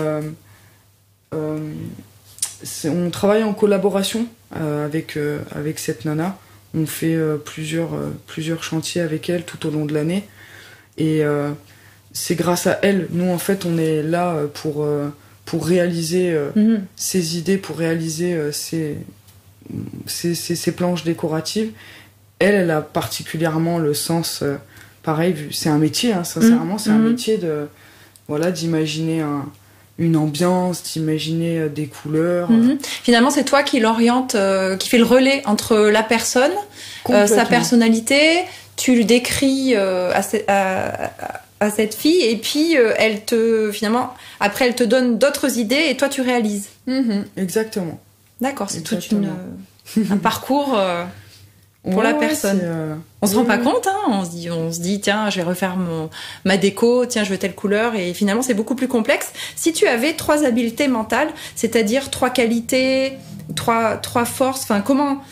on 1.32 3.10
travaille 3.10 3.44
en 3.44 3.54
collaboration 3.54 4.26
avec, 4.50 5.16
avec 5.54 5.78
cette 5.78 6.04
nana. 6.04 6.36
On 6.74 6.86
fait 6.86 7.14
euh, 7.14 7.36
plusieurs, 7.36 7.94
euh, 7.94 8.10
plusieurs 8.26 8.64
chantiers 8.64 9.02
avec 9.02 9.28
elle 9.28 9.44
tout 9.44 9.66
au 9.66 9.70
long 9.70 9.84
de 9.84 9.92
l'année. 9.92 10.24
Et 10.96 11.22
euh, 11.24 11.50
c'est 12.12 12.34
grâce 12.34 12.66
à 12.66 12.78
elle, 12.82 13.08
nous 13.10 13.30
en 13.30 13.38
fait, 13.38 13.66
on 13.66 13.76
est 13.78 14.02
là 14.02 14.36
pour, 14.54 14.86
pour 15.44 15.66
réaliser 15.66 16.36
mhm. 16.54 16.84
ces 16.96 17.36
idées, 17.36 17.58
pour 17.58 17.76
réaliser 17.76 18.38
ces, 18.52 18.96
ces, 20.06 20.34
ces, 20.34 20.72
planches 20.72 21.04
décoratives. 21.04 21.72
Elle, 22.38 22.54
elle 22.54 22.70
a 22.70 22.80
particulièrement 22.80 23.78
le 23.78 23.92
sens, 23.92 24.44
pareil, 25.02 25.34
c'est 25.50 25.68
un 25.68 25.78
métier, 25.78 26.12
hein, 26.12 26.24
sincèrement, 26.24 26.78
c'est 26.78 26.90
un 26.90 26.98
mhm. 26.98 27.10
métier 27.10 27.38
de 27.38 27.66
voilà 28.28 28.50
d'imaginer 28.50 29.20
un, 29.20 29.46
une 29.98 30.16
ambiance, 30.16 30.82
d'imaginer 30.82 31.58
euh, 31.58 31.68
des 31.68 31.86
couleurs. 31.86 32.50
Mhm. 32.50 32.78
Finalement, 33.02 33.30
c'est 33.30 33.44
toi 33.44 33.62
qui 33.62 33.80
l'oriente, 33.80 34.34
euh, 34.34 34.76
qui 34.76 34.88
fait 34.88 34.98
le 34.98 35.04
relais 35.04 35.42
entre 35.46 35.76
la 35.76 36.02
personne, 36.02 36.52
euh, 37.10 37.26
sa 37.26 37.44
personnalité. 37.44 38.42
Tu 38.76 38.96
le 38.96 39.04
décris 39.04 39.74
à, 39.76 40.22
cette 41.70 41.94
fille 41.94 42.22
et 42.22 42.36
puis 42.36 42.74
elle 42.74 43.24
te 43.24 43.70
finalement 43.72 44.14
après 44.40 44.66
elle 44.66 44.74
te 44.74 44.84
donne 44.84 45.18
d'autres 45.18 45.58
idées 45.58 45.86
et 45.88 45.96
toi 45.96 46.08
tu 46.08 46.20
réalises. 46.20 46.68
Mhm. 46.86 47.24
Exactement. 47.36 48.00
D'accord, 48.40 48.70
c'est 48.70 48.82
tout 48.82 48.96
un 50.10 50.16
parcours 50.16 50.76
pour 51.90 52.02
la 52.02 52.14
personne. 52.14 52.60
Euh, 52.62 52.94
on 53.22 53.26
se 53.26 53.34
rend 53.34 53.44
pas 53.44 53.58
compte, 53.58 53.86
hein 53.86 53.98
on 54.08 54.24
se 54.24 54.30
dit, 54.30 54.50
on 54.50 54.72
se 54.72 54.80
dit, 54.80 55.00
tiens, 55.00 55.30
je 55.30 55.36
vais 55.36 55.42
refaire 55.42 55.76
mon 55.76 56.10
ma 56.44 56.56
déco, 56.56 57.06
tiens, 57.06 57.24
je 57.24 57.30
veux 57.30 57.38
telle 57.38 57.54
couleur, 57.54 57.94
et 57.94 58.14
finalement 58.14 58.42
c'est 58.42 58.54
beaucoup 58.54 58.74
plus 58.74 58.88
complexe. 58.88 59.32
Si 59.56 59.72
tu 59.72 59.86
avais 59.86 60.12
trois 60.12 60.44
habiletés 60.44 60.88
mentales, 60.88 61.28
c'est-à-dire 61.56 62.10
trois 62.10 62.30
qualités, 62.30 63.14
trois 63.56 63.96
trois 63.96 64.24
forces, 64.24 64.62
enfin 64.62 64.80
comment, 64.80 65.22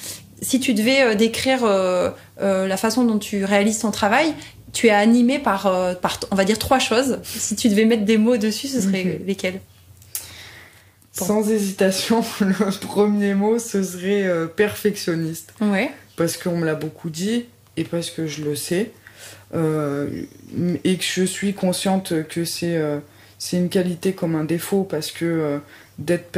si 0.42 0.58
tu 0.58 0.74
devais 0.74 1.02
euh, 1.02 1.14
décrire 1.14 1.60
euh, 1.64 2.10
la 2.38 2.76
façon 2.76 3.04
dont 3.04 3.18
tu 3.18 3.44
réalises 3.44 3.80
ton 3.80 3.90
travail, 3.90 4.34
tu 4.72 4.88
es 4.88 4.90
animé 4.90 5.38
par 5.38 5.62
par 6.00 6.20
on 6.30 6.36
va 6.36 6.44
dire 6.44 6.58
trois 6.58 6.78
choses. 6.78 7.18
Si 7.22 7.56
tu 7.56 7.68
devais 7.68 7.84
mettre 7.84 8.04
des 8.04 8.18
mots 8.18 8.36
dessus, 8.36 8.68
ce 8.68 8.80
serait 8.80 9.04
mhm. 9.04 9.26
lesquels? 9.26 9.60
Sans 11.12 11.50
hésitation, 11.50 12.24
le 12.40 12.86
premier 12.86 13.34
mot, 13.34 13.58
ce 13.58 13.82
serait 13.82 14.30
perfectionniste. 14.56 15.52
Ouais 15.60 15.90
parce 16.20 16.36
qu'on 16.36 16.58
me 16.58 16.66
l'a 16.66 16.74
beaucoup 16.74 17.08
dit 17.08 17.46
et 17.78 17.84
parce 17.84 18.10
que 18.10 18.26
je 18.26 18.44
le 18.44 18.54
sais. 18.54 18.90
Euh, 19.54 20.06
et 20.84 20.98
que 20.98 21.02
je 21.02 21.24
suis 21.24 21.54
consciente 21.54 22.12
que 22.28 22.44
c'est 22.44 22.76
euh, 22.76 22.98
c'est 23.38 23.56
une 23.56 23.70
qualité 23.70 24.12
comme 24.12 24.34
un 24.34 24.44
défaut 24.44 24.84
parce 24.84 25.12
que 25.12 25.24
euh, 25.24 25.58
d'être 25.98 26.30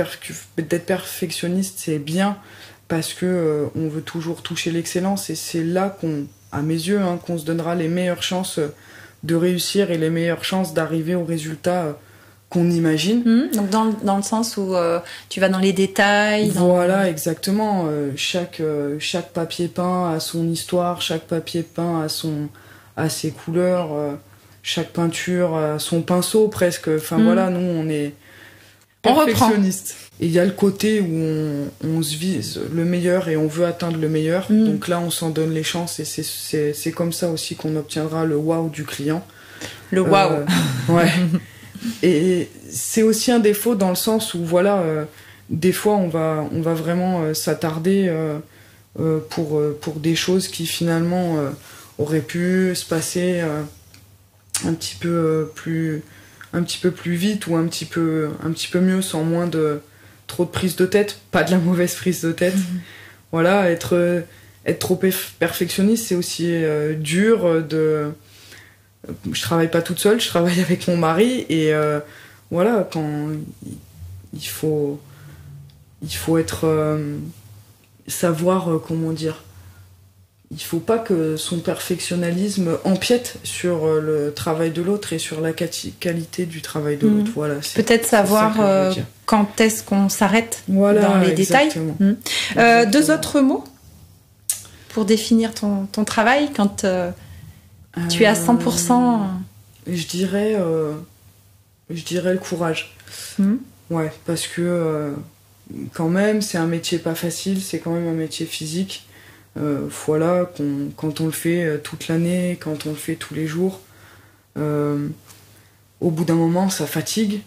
d'être 0.57 0.87
perfectionniste 0.87 1.81
c'est 1.81 1.99
bien 1.99 2.39
parce 2.87 3.13
que 3.13 3.69
on 3.75 3.89
veut 3.89 4.03
toujours 4.03 4.43
toucher 4.43 4.71
l'excellence 4.71 5.31
et 5.31 5.35
c'est 5.35 5.65
là 5.65 5.97
qu'on 6.01 6.27
à 6.53 6.63
mes 6.63 6.75
yeux 6.75 7.01
hein, 7.01 7.19
qu'on 7.25 7.39
se 7.39 7.45
donnera 7.45 7.75
les 7.75 7.89
meilleures 7.89 8.23
chances 8.23 8.61
de 9.23 9.35
réussir 9.35 9.91
et 9.91 9.99
les 9.99 10.11
meilleures 10.11 10.45
chances 10.45 10.75
d'arriver 10.75 11.15
au 11.15 11.25
résultat 11.25 11.97
qu'on 12.53 12.71
imagine. 12.71 13.23
Hmm, 13.25 13.57
donc 13.57 13.71
dans, 13.71 13.87
dans, 14.03 14.17
le 14.17 14.23
sens 14.23 14.57
où 14.57 14.75
euh, 14.75 15.01
tu 15.29 15.41
vas 15.41 15.49
dans 15.49 15.59
les 15.59 15.73
détails. 15.73 16.51
Voilà, 16.51 17.09
exactement. 17.09 17.87
Euh, 17.89 18.11
chaque, 18.17 18.61
euh, 18.61 18.97
chaque 18.99 19.33
papier 19.33 19.69
peint 19.69 20.13
a 20.13 20.21
son 20.21 20.47
histoire, 20.49 21.01
chaque 21.01 21.23
papier 21.23 21.63
peint 21.63 22.03
a, 22.03 22.09
son, 22.09 22.49
a 22.97 23.09
ses 23.09 23.31
couleurs, 23.31 23.89
chaque 24.63 24.91
peinture 24.91 25.57
a 25.57 25.79
son 25.79 26.03
pinceau 26.03 26.49
presque. 26.49 26.89
Enfin 26.89 27.19
hmm. 27.19 27.25
voilà, 27.25 27.49
nous 27.49 27.67
on 27.67 27.89
est 27.89 28.13
perfectionniste. 29.03 29.97
Et 30.21 30.27
il 30.27 30.33
y 30.33 30.39
a 30.39 30.45
le 30.45 30.53
côté 30.53 31.01
où 31.01 31.13
on, 31.13 31.67
on, 31.85 32.03
se 32.03 32.17
vise 32.17 32.61
le 32.73 32.85
meilleur 32.85 33.29
et 33.29 33.37
on 33.37 33.49
veut 33.49 33.67
atteindre 33.67 33.99
le 33.99 34.09
meilleur. 34.09 34.51
Hmm. 34.51 34.65
Donc 34.67 34.89
là 34.89 35.01
on 35.01 35.11
s'en 35.11 35.31
donne 35.31 35.53
les 35.53 35.65
chances 35.65 36.01
et 36.01 36.05
c'est 36.05 36.93
comme 36.93 37.13
ça 37.13 37.29
aussi 37.29 37.57
qu'on 37.57 37.75
obtiendra 37.77 38.25
le 38.25 38.37
wow 38.37 38.69
du 38.69 38.85
client. 38.85 39.25
Le 39.91 40.01
wow. 40.03 40.45
ouais. 40.89 41.11
Et 42.03 42.49
c'est 42.71 43.03
aussi 43.03 43.33
un 43.33 43.39
défaut 43.39 43.75
dans 43.75 43.89
le 43.89 43.97
sens 43.97 44.35
où, 44.35 44.45
voilà, 44.45 44.79
euh, 44.79 45.05
des 45.51 45.73
fois, 45.73 45.97
on 45.97 46.09
va, 46.09 46.45
on 46.53 46.61
va 46.61 46.75
vraiment 46.75 47.23
euh, 47.23 47.35
s'attarder 47.35 48.07
euh, 48.09 48.39
pour, 49.31 49.61
pour 49.81 49.95
des 49.95 50.15
choses 50.15 50.49
qui 50.49 50.67
finalement 50.67 51.37
auraient 51.99 52.21
pu 52.21 52.73
se 52.75 52.85
passer 52.85 53.41
un 53.41 54.75
petit 54.75 54.97
peu 54.97 55.51
plus 55.55 56.03
un 56.53 56.63
petit 56.63 56.79
peu 56.79 56.91
plus 56.91 57.15
vite 57.15 57.47
ou 57.47 57.57
un 57.57 57.67
petit 57.67 57.85
peu 57.85 58.31
un 58.45 58.51
petit 58.53 58.69
peu 58.69 58.81
mieux 58.81 59.03
sans 59.03 59.25
moins 59.25 59.47
de 59.47 59.81
trop 60.27 60.45
de 60.45 60.51
prise 60.51 60.77
de 60.77 60.87
tête 60.87 61.19
pas 61.31 61.45
de 61.45 61.51
la 61.51 61.59
mauvaise 61.59 61.95
prise 61.95 62.23
de 62.23 62.33
tête 62.33 62.55
mhm. 62.55 62.81
voilà 63.33 63.71
être 63.71 64.25
être 64.67 64.79
trop 64.79 64.97
perfectionniste 64.97 66.09
c'est 66.09 66.15
aussi 66.15 66.55
dur 67.01 67.63
de 67.63 68.13
je 69.31 69.43
travaille 69.43 69.71
pas 69.71 69.83
toute 69.83 69.99
seule, 69.99 70.21
je 70.21 70.29
travaille 70.29 70.61
avec 70.67 70.89
mon 70.89 70.97
mari 70.97 71.47
et 71.49 71.73
euh, 71.73 72.01
voilà, 72.51 72.89
quand 72.91 73.29
il 74.35 74.47
faut, 74.47 75.01
il 76.03 76.15
faut 76.15 76.39
être, 76.39 76.65
euh, 76.65 77.17
savoir 78.07 78.71
euh, 78.71 78.79
comment 78.79 79.13
dire, 79.13 79.43
il 80.53 80.61
faut 80.61 80.81
pas 80.81 80.99
que 80.99 81.37
son 81.37 81.61
perfectionnalisme 81.61 82.77
empiète 82.85 83.37
sur 83.43 83.87
le 83.87 84.33
travail 84.35 84.71
de 84.71 84.83
l'autre 84.83 85.13
et 85.15 85.19
sur 85.19 85.41
la 85.41 85.53
qualité 85.53 86.45
du 86.45 86.61
travail 86.61 86.99
de 86.99 87.09
l'autre. 87.09 87.29
Mhm. 87.29 87.33
Voilà. 87.35 87.55
Peut-être 87.75 88.07
savoir 88.07 88.55
quand 89.25 89.61
est-ce 89.61 89.83
qu'on 89.83 90.09
s'arrête 90.09 90.63
dans 90.69 91.19
les 91.23 91.33
détails. 91.33 91.71
Mhm. 91.99 92.17
deux 92.91 93.11
autres 93.11 93.41
mots 93.41 93.65
pour 94.91 95.05
définir 95.07 95.55
ton, 95.55 95.87
ton 95.87 96.05
travail 96.05 96.51
quand 96.55 96.85
tu 98.09 98.23
es 98.23 98.27
à 98.27 98.35
100% 98.35 98.93
euh, 98.93 99.27
Je 99.87 100.07
dirais, 100.07 100.55
euh, 100.59 100.93
je 101.91 102.03
dirais 102.05 102.33
le 102.33 102.39
courage. 102.39 102.95
Hmm. 103.39 103.57
Ouais, 103.91 104.13
parce 104.27 104.47
que 104.47 104.63
euh, 104.63 105.13
quand 105.93 106.09
même, 106.09 106.41
c'est 106.43 106.59
un 106.59 106.67
métier 106.67 106.99
pas 106.99 107.15
facile, 107.15 107.61
c'est 107.63 107.79
quand 107.79 107.93
même 107.93 108.09
un 108.09 108.15
métier 108.15 108.47
physique. 108.47 109.07
Voilà, 109.57 110.51
quand 110.97 111.21
on 111.21 111.27
le 111.27 111.33
fait 111.33 111.81
toute 111.83 112.09
l'année, 112.09 112.59
quand 112.61 112.87
on 112.87 112.91
le 112.91 112.97
fait 112.97 113.17
tous 113.17 113.35
les 113.35 113.47
jours, 113.47 113.81
au 114.57 116.11
bout 116.11 116.25
d'un 116.25 116.35
moment, 116.35 116.71
ça 116.71 116.87
fatigue. 116.87 117.43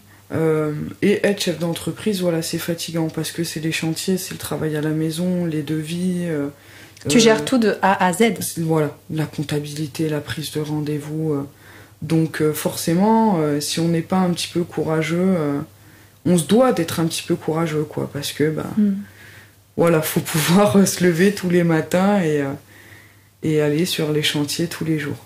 et 1.02 1.26
être 1.26 1.42
chef 1.42 1.58
d'entreprise, 1.58 2.20
voilà, 2.20 2.42
c'est 2.42 2.58
fatigant 2.58 3.08
parce 3.08 3.32
que 3.32 3.44
c'est 3.44 3.60
les 3.60 3.72
chantiers, 3.72 4.18
c'est 4.18 4.34
le 4.34 4.38
travail 4.38 4.76
à 4.76 4.80
la 4.80 4.90
maison, 4.90 5.44
les 5.46 5.62
devis, 5.62 6.28
tu 7.08 7.20
gères 7.20 7.44
tout 7.44 7.58
de 7.58 7.76
A 7.82 8.04
à 8.04 8.12
Z. 8.12 8.58
Voilà, 8.58 8.96
la 9.10 9.26
comptabilité, 9.26 10.08
la 10.08 10.20
prise 10.20 10.50
de 10.52 10.60
rendez-vous. 10.60 11.32
Euh. 11.32 11.48
donc 12.02 12.40
euh, 12.42 12.52
forcément, 12.52 13.38
euh, 13.38 13.60
si 13.60 13.80
on 13.80 13.88
n'est 13.88 14.02
pas 14.02 14.18
un 14.18 14.30
petit 14.30 14.48
peu 14.48 14.62
courageux, 14.64 15.36
on 16.24 16.38
se 16.38 16.44
doit 16.44 16.72
d'être 16.72 17.00
un 17.00 17.06
petit 17.06 17.22
peu 17.22 17.36
courageux, 17.36 17.84
quoi, 17.84 18.10
parce 18.12 18.32
que 18.32 18.50
bah, 18.50 18.70
hmm. 18.76 18.94
Voilà, 19.76 20.02
faut 20.02 20.20
pouvoir 20.20 20.86
se 20.86 21.04
lever 21.04 21.34
tous 21.34 21.50
les 21.50 21.64
matins 21.64 22.20
et, 22.22 22.44
et 23.42 23.60
aller 23.60 23.86
sur 23.86 24.12
les 24.12 24.22
chantiers 24.22 24.66
tous 24.68 24.84
les 24.84 24.98
jours. 24.98 25.18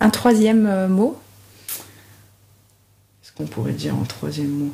Un 0.00 0.10
troisième 0.10 0.88
mot? 0.88 1.18
Qu'on 3.36 3.46
pourrait 3.46 3.70
dire 3.70 3.94
en 3.94 4.02
troisième 4.02 4.50
mot? 4.50 4.72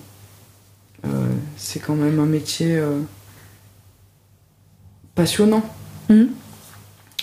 C'est 1.59 1.81
quand 1.81 1.97
même 1.97 2.19
un 2.19 2.25
métier 2.25 2.83
passionnant. 5.15 5.63
Hmm? 6.09 6.29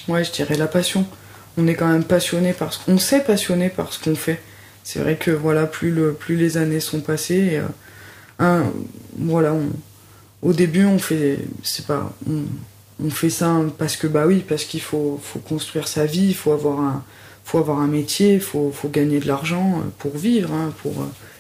Ouais, 0.07 0.23
je 0.23 0.31
dirais 0.31 0.53
la 0.53 0.67
passion. 0.67 1.07
On 1.57 1.65
est 1.65 1.73
quand 1.73 1.87
même 1.87 2.03
passionné 2.03 2.53
parce 2.53 2.77
qu'on 2.77 2.99
sait 2.99 3.21
passionné 3.21 3.69
par 3.69 3.91
ce 3.91 3.97
qu'on 4.03 4.13
fait. 4.13 4.39
C'est 4.83 4.99
vrai 4.99 5.15
que 5.15 5.31
voilà, 5.31 5.65
plus, 5.65 5.89
le, 5.89 6.13
plus 6.13 6.35
les 6.35 6.57
années 6.57 6.79
sont 6.79 7.01
passées, 7.01 7.59
un, 8.37 8.65
voilà, 9.17 9.55
au 10.41 10.53
début 10.53 10.85
on 10.85 10.99
fait, 10.99 11.39
c'est 11.63 11.85
pas, 11.85 12.13
on, 13.03 13.09
fait 13.09 13.29
ça 13.29 13.59
parce 13.77 13.95
que 13.95 14.07
bah 14.07 14.25
oui, 14.27 14.43
parce 14.47 14.63
qu'il 14.63 14.81
faut, 14.81 15.19
faut 15.21 15.39
construire 15.39 15.87
sa 15.87 16.05
vie, 16.05 16.27
il 16.27 16.35
faut 16.35 16.51
avoir 16.51 16.79
un, 16.79 17.03
faut 17.43 17.57
avoir 17.57 17.79
un 17.79 17.87
métier, 17.87 18.35
il 18.35 18.41
faut, 18.41 18.71
faut, 18.71 18.89
gagner 18.89 19.19
de 19.19 19.27
l'argent 19.27 19.83
pour 19.97 20.15
vivre, 20.17 20.53
hein, 20.53 20.73
pour, 20.81 20.93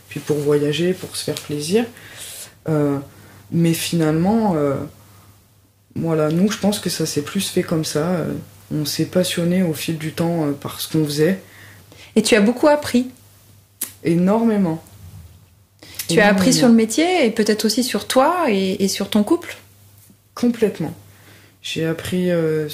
puis 0.09 0.19
pour 0.19 0.37
voyager, 0.37 0.93
pour 0.93 1.15
se 1.15 1.23
faire 1.23 1.35
plaisir. 1.35 1.85
Euh, 2.69 2.97
mais 3.51 3.73
finalement, 3.73 4.53
euh, 4.55 4.75
voilà, 5.95 6.29
nous, 6.29 6.49
je 6.49 6.57
pense 6.57 6.79
que 6.79 6.89
ça 6.89 7.05
s'est 7.05 7.21
plus 7.21 7.49
fait 7.49 7.63
comme 7.63 7.85
ça. 7.85 8.07
Euh, 8.07 8.33
on 8.73 8.85
s'est 8.85 9.05
passionné 9.05 9.63
au 9.63 9.73
fil 9.73 9.97
du 9.97 10.13
temps 10.13 10.45
euh, 10.45 10.51
par 10.53 10.79
ce 10.79 10.91
qu'on 10.91 11.03
faisait. 11.03 11.39
Et 12.15 12.21
tu 12.21 12.35
as 12.35 12.41
beaucoup 12.41 12.67
appris 12.67 13.07
Énormément. 14.03 14.81
Tu 16.11 16.19
as 16.19 16.27
appris 16.27 16.53
sur 16.53 16.67
le 16.67 16.73
métier 16.73 17.25
et 17.25 17.31
peut-être 17.31 17.65
aussi 17.65 17.83
sur 17.83 18.07
toi 18.07 18.45
et, 18.49 18.87
sur 18.87 19.09
ton 19.09 19.23
couple? 19.23 19.57
Complètement. 20.35 20.93
J'ai 21.61 21.85
appris, 21.85 22.31
euh, 22.31 22.67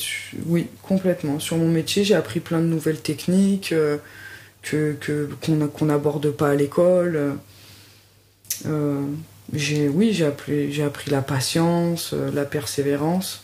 oui, 0.45 0.67
complètement. 0.81 1.39
Sur 1.39 1.57
mon 1.57 1.67
métier, 1.67 2.03
j'ai 2.03 2.15
appris 2.15 2.39
plein 2.39 2.59
de 2.59 2.65
nouvelles 2.65 3.01
techniques 3.01 3.73
que 4.61 4.95
qu'on 5.41 5.85
n'aborde 5.85 6.31
pas 6.31 6.49
à 6.49 6.55
l'école. 6.55 7.37
J'ai, 9.53 9.87
oui, 9.87 10.11
j'ai 10.11 10.25
appris, 10.25 10.73
j'ai 10.73 10.83
appris 10.83 11.09
la 11.09 11.21
patience, 11.21 12.11
euh, 12.13 12.29
la 12.33 12.43
persévérance. 12.43 13.43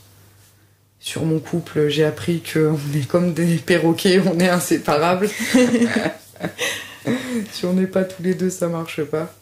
Sur 1.00 1.24
mon 1.26 1.40
couple, 1.40 1.88
j'ai 1.88 2.04
appris 2.04 2.42
qu'on 2.42 2.78
est 2.96 3.08
comme 3.08 3.34
des 3.34 3.56
perroquets, 3.58 4.22
on 4.26 4.40
est 4.40 4.50
inséparables. 4.50 5.30
si 7.52 7.66
on 7.66 7.74
n'est 7.74 7.88
pas 7.88 8.04
tous 8.04 8.22
les 8.22 8.34
deux, 8.34 8.50
ça 8.50 8.68
marche 8.68 9.04
pas. 9.04 9.34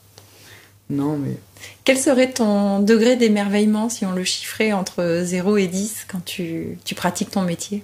Non, 0.91 1.17
mais. 1.17 1.37
Quel 1.83 1.97
serait 1.97 2.31
ton 2.31 2.79
degré 2.79 3.15
d'émerveillement 3.15 3.89
si 3.89 4.05
on 4.05 4.11
le 4.11 4.23
chiffrait 4.23 4.73
entre 4.73 5.21
0 5.23 5.57
et 5.57 5.67
10 5.67 6.05
quand 6.07 6.23
tu, 6.23 6.77
tu 6.83 6.95
pratiques 6.95 7.31
ton 7.31 7.41
métier? 7.41 7.83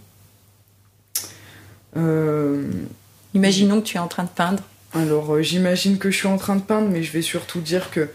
Euh... 1.95 2.63
Imaginons 3.33 3.81
que 3.81 3.85
tu 3.85 3.97
es 3.97 3.99
en 3.99 4.07
train 4.07 4.23
de 4.23 4.29
peindre. 4.29 4.63
Alors, 4.93 5.35
euh, 5.35 5.41
j'imagine 5.41 5.97
que 5.97 6.09
je 6.09 6.17
suis 6.17 6.27
en 6.27 6.37
train 6.37 6.55
de 6.55 6.61
peindre, 6.61 6.89
mais 6.89 7.03
je 7.03 7.11
vais 7.11 7.21
surtout 7.21 7.59
dire 7.59 7.91
que 7.91 8.07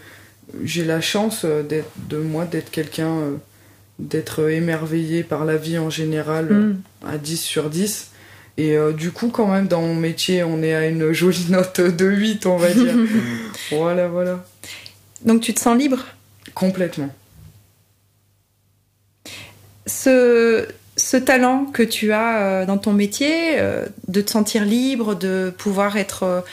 j'ai 0.63 0.83
la 0.83 1.01
chance 1.01 1.43
euh, 1.45 1.63
de 1.63 2.17
moi 2.17 2.45
d'être 2.45 2.71
quelqu'un, 2.71 3.09
euh, 3.09 3.35
d'être 3.99 4.49
émerveillé 4.49 5.23
par 5.23 5.45
la 5.45 5.55
vie 5.57 5.77
en 5.77 5.89
général 5.89 6.45
mm. 6.51 6.81
à 7.07 7.17
10 7.17 7.37
sur 7.41 7.69
10. 7.69 8.09
Et 8.57 8.77
du 8.95 9.09
coup, 9.09 9.29
quand 9.29 9.47
même, 9.47 9.65
dans 9.67 9.81
mon 9.81 9.95
métier, 9.95 10.43
on 10.43 10.61
est 10.61 10.75
à 10.75 10.85
une 10.85 11.11
jolie 11.11 11.47
note 11.49 11.81
de 11.81 12.05
8, 12.05 12.45
on 12.45 12.57
va 12.57 12.71
dire. 12.71 12.93
voilà, 13.71 14.07
voilà. 14.07 14.45
Donc 15.23 15.41
tu 15.41 15.53
te 15.53 15.59
sens 15.59 15.77
libre? 15.77 15.99
Complètement. 16.53 17.09
Ce, 19.85 20.67
ce 20.95 21.17
talent 21.17 21.65
que 21.65 21.83
tu 21.83 22.13
as 22.13 22.65
dans 22.65 22.77
ton 22.77 22.93
métier, 22.93 23.57
de 24.07 24.21
te 24.21 24.31
sentir 24.31 24.65
libre, 24.65 25.15
de 25.15 25.53
pouvoir 25.57 25.97
être 25.97 26.43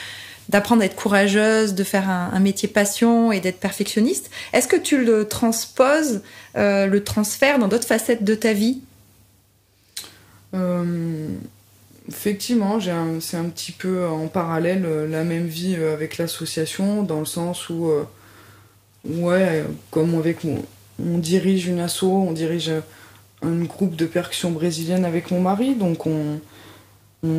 d'apprendre 0.51 0.83
à 0.83 0.87
être 0.87 0.97
courageuse, 0.97 1.75
de 1.75 1.85
faire 1.85 2.09
un, 2.11 2.39
métier 2.41 2.69
passion 2.69 3.33
et 3.33 3.41
d'être 3.41 3.61
perfectionniste. 3.61 4.31
Est-ce 4.53 4.69
que 4.69 4.77
tu 4.77 5.03
le 5.03 5.27
transposes, 5.29 6.23
euh, 6.57 6.87
le 6.87 7.05
transfères 7.05 7.59
dans 7.59 7.69
d'autres 7.69 7.87
facettes 7.87 8.25
de 8.25 8.35
ta 8.35 8.53
vie? 8.53 8.81
Euh, 10.55 11.29
Effectivement, 12.09 12.81
c'est 13.21 13.37
un 13.37 13.45
petit 13.45 13.71
peu 13.71 14.05
en 14.05 14.27
parallèle 14.27 14.85
euh, 14.85 15.07
la 15.07 15.23
même 15.23 15.47
vie 15.47 15.77
avec 15.77 16.19
l'association, 16.19 17.05
dans 17.05 17.21
le 17.21 17.27
sens 17.27 17.69
où, 17.69 17.89
ouais, 19.09 19.65
comme 19.91 20.15
avec 20.17 20.45
mon, 20.45 20.63
on 20.99 21.19
dirige 21.19 21.67
une 21.67 21.81
asso, 21.81 22.05
on 22.05 22.33
dirige 22.33 22.73
un 23.43 23.65
groupe 23.65 23.97
de 23.97 24.07
percussion 24.07 24.51
brésilienne 24.51 25.05
avec 25.05 25.31
mon 25.31 25.41
mari, 25.41 25.75
donc 25.75 26.07
on, 26.07 26.41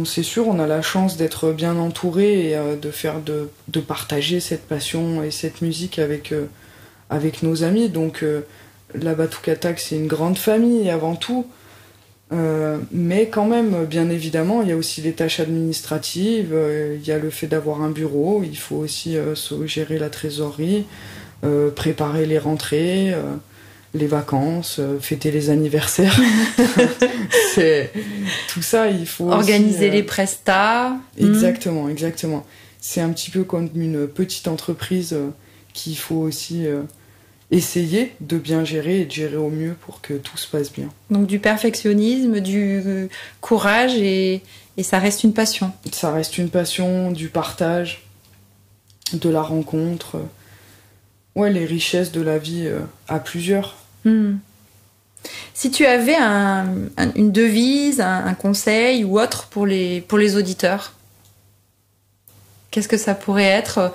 c'est 0.06 0.24
sûr, 0.24 0.48
on 0.48 0.60
a 0.60 0.68
la 0.68 0.82
chance 0.82 1.18
d'être 1.18 1.52
bien 1.52 1.78
entouré 1.78 2.50
et 2.50 2.56
euh, 2.56 2.76
de 2.76 2.92
faire 2.92 3.20
de, 3.20 3.50
partager 3.80 4.40
cette 4.40 4.68
passion 4.68 5.24
et 5.24 5.32
cette 5.32 5.62
musique 5.62 5.98
avec, 5.98 6.32
euh, 6.32 6.48
nos 7.42 7.64
amis. 7.64 7.90
Donc 7.90 8.22
euh, 8.22 8.42
la 8.94 9.16
Batukatak, 9.16 9.80
c'est 9.80 9.96
une 9.96 10.08
grande 10.08 10.38
famille 10.38 10.90
avant 10.90 11.16
tout. 11.16 11.48
mais 12.92 13.28
quand 13.28 13.46
même, 13.46 13.86
bien 13.86 14.10
évidemment, 14.10 14.62
il 14.62 14.70
y 14.70 14.72
a 14.72 14.78
aussi 14.78 15.02
les 15.02 15.14
tâches 15.14 15.40
administratives, 15.40 16.56
il 16.96 17.06
y 17.06 17.12
a 17.12 17.18
le 17.18 17.30
fait 17.30 17.48
d'avoir 17.48 17.82
un 17.82 17.90
bureau, 17.90 18.42
il 18.44 18.58
faut 18.58 18.78
aussi 18.78 19.18
gérer 19.66 20.00
la 20.00 20.10
trésorerie, 20.10 20.86
préparer 21.76 22.26
les 22.26 22.38
rentrées 22.38 23.16
les 23.94 24.08
vacances, 24.08 24.78
euh, 24.80 25.00
fêter 25.00 25.32
les 25.32 25.50
anniversaires. 25.50 26.18
c'est 27.54 27.92
tout 28.50 28.62
ça, 28.62 28.90
il 28.90 29.06
faut 29.06 29.30
organiser 29.32 29.90
euh, 29.90 29.94
les 29.94 30.04
prestats. 30.04 30.96
Exactement, 31.18 31.90
exactement. 31.90 32.46
C'est 32.80 33.02
un 33.02 33.10
petit 33.10 33.30
peu 33.30 33.44
comme 33.44 33.70
une 33.76 34.08
petite 34.08 34.48
entreprise 34.48 35.14
euh, 35.14 35.30
qu'il 35.74 35.98
faut 35.98 36.16
aussi 36.16 36.66
essayer 37.50 38.14
de 38.20 38.38
bien 38.38 38.66
gérer 38.66 39.02
et 39.02 39.06
de 39.06 39.12
gérer 39.12 39.38
au 39.38 39.50
mieux 39.50 39.74
pour 39.86 40.02
que 40.02 40.14
tout 40.14 40.38
se 40.38 40.48
passe 40.48 40.72
bien. 40.72 40.90
Donc 41.10 41.28
du 41.28 41.40
perfectionnisme, 41.40 42.42
du 42.42 43.10
courage 43.40 43.96
et, 43.96 44.42
et 44.76 44.84
ça 44.84 45.00
reste 45.00 45.24
une 45.24 45.34
passion. 45.34 45.72
Ça 45.94 46.12
reste 46.12 46.38
une 46.38 46.50
passion, 46.50 47.12
du 47.12 47.30
partage, 47.30 48.04
de 49.14 49.30
la 49.30 49.42
rencontre. 49.42 50.18
Ouais, 51.36 51.52
les 51.52 51.66
richesses 51.66 52.12
de 52.12 52.22
la 52.22 52.38
vie 52.38 52.70
à 53.08 53.20
plusieurs. 53.20 53.78
Hmm. 54.06 54.36
Si 55.54 55.72
tu 55.72 55.86
avais 55.86 56.16
une 57.16 57.32
devise, 57.32 58.02
un, 58.02 58.34
conseil 58.34 59.04
ou 59.04 59.20
autre 59.20 59.48
pour 59.48 59.66
les, 59.66 60.02
pour 60.02 60.18
les 60.18 60.36
auditeurs, 60.36 60.94
qu'est-ce 62.72 62.88
que 62.88 62.98
ça 62.98 63.14
pourrait 63.14 63.44
être 63.44 63.78
euh, 63.78 63.90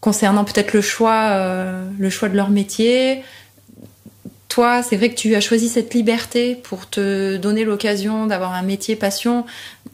concernant 0.00 0.44
peut-être 0.44 0.72
le 0.72 0.80
choix, 0.80 1.28
euh, 1.30 1.88
le 1.98 2.10
choix 2.10 2.28
de 2.28 2.36
leur 2.36 2.50
métier? 2.50 3.22
Toi, 4.48 4.82
c'est 4.82 4.96
vrai 4.96 5.10
que 5.10 5.14
tu 5.14 5.36
as 5.36 5.40
choisi 5.40 5.68
cette 5.68 5.94
liberté 5.94 6.56
pour 6.56 6.90
te 6.90 7.36
donner 7.36 7.64
l'occasion 7.64 8.26
d'avoir 8.26 8.52
un 8.54 8.62
métier 8.62 8.96
passion 8.96 9.46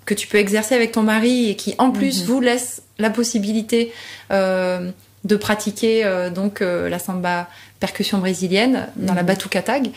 que 0.06 0.14
tu 0.14 0.26
peux 0.28 0.38
exercer 0.38 0.74
avec 0.74 0.92
ton 0.92 1.02
mari 1.02 1.50
et 1.50 1.56
qui 1.56 1.74
en 1.76 1.90
plus 1.90 2.22
mhm. 2.22 2.26
vous 2.26 2.40
laisse 2.40 2.82
la 2.98 3.10
possibilité 3.10 3.92
euh, 4.30 4.90
de 5.26 5.36
pratiquer 5.36 6.30
donc 6.34 6.60
la 6.60 6.98
samba 6.98 7.48
percussion 7.80 8.18
brésilienne 8.18 8.88
dans 8.96 9.14
la 9.14 9.22
mhm. 9.22 9.28
Batuka 9.28 9.62
Tag. 9.62 9.90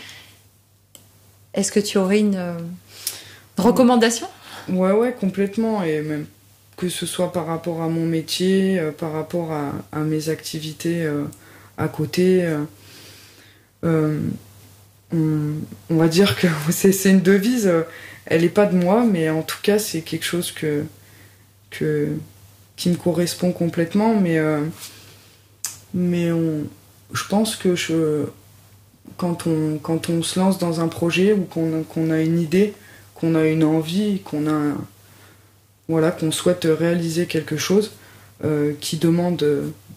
Est-ce 1.53 1.71
que 1.71 1.79
tu 1.79 1.97
aurais 1.97 2.19
une 2.19 2.35
euh, 2.35 2.53
recommandation? 3.57 4.27
Ouais, 4.69 4.91
ouais, 4.91 5.15
complètement. 5.19 5.83
Et 5.83 6.01
même 6.01 6.25
que 6.77 6.89
ce 6.89 7.05
soit 7.05 7.33
par 7.33 7.47
rapport 7.47 7.81
à 7.81 7.87
mon 7.87 8.05
métier, 8.05 8.79
euh, 8.79 8.91
par 8.91 9.11
rapport 9.11 9.51
à, 9.51 9.99
mes 9.99 10.29
activités 10.29 11.03
euh, 11.03 11.25
à 11.77 11.87
côté. 11.87 12.47
On, 13.81 14.29
va 15.89 16.07
dire 16.07 16.37
que 16.37 16.47
c'est 16.69 17.09
une 17.09 17.21
devise, 17.21 17.71
elle 18.25 18.41
n'est 18.41 18.49
pas 18.49 18.67
de 18.67 18.75
moi, 18.75 19.03
mais 19.03 19.29
en 19.29 19.41
tout 19.41 19.57
cas, 19.63 19.79
c'est 19.79 20.01
quelque 20.01 20.25
chose 20.25 20.51
que, 20.51 20.85
que, 21.71 22.09
qui 22.75 22.89
me 22.89 22.95
correspond 22.95 23.51
complètement. 23.51 24.13
Mais, 24.13 24.39
mais 25.93 26.31
on, 26.31 26.63
je 27.13 27.23
pense 27.27 27.55
que 27.55 27.75
je, 27.75 28.25
quand, 29.17 29.47
on, 29.47 29.77
quand 29.81 30.09
on 30.09 30.23
se 30.23 30.39
lance 30.39 30.57
dans 30.57 30.81
un 30.81 30.87
projet 30.87 31.33
ou 31.33 31.43
qu'on 31.43 32.11
a 32.11 32.21
une 32.21 32.39
idée, 32.39 32.73
qu'on 33.15 33.35
a 33.35 33.45
une 33.45 33.63
envie, 33.63 34.21
qu'on 34.21 34.47
a 34.47 34.75
voilà, 35.89 36.11
qu'on 36.11 36.31
souhaite 36.31 36.67
réaliser 36.69 37.25
quelque 37.25 37.57
chose 37.57 37.91
euh, 38.45 38.73
qui 38.79 38.97
demande 38.97 39.45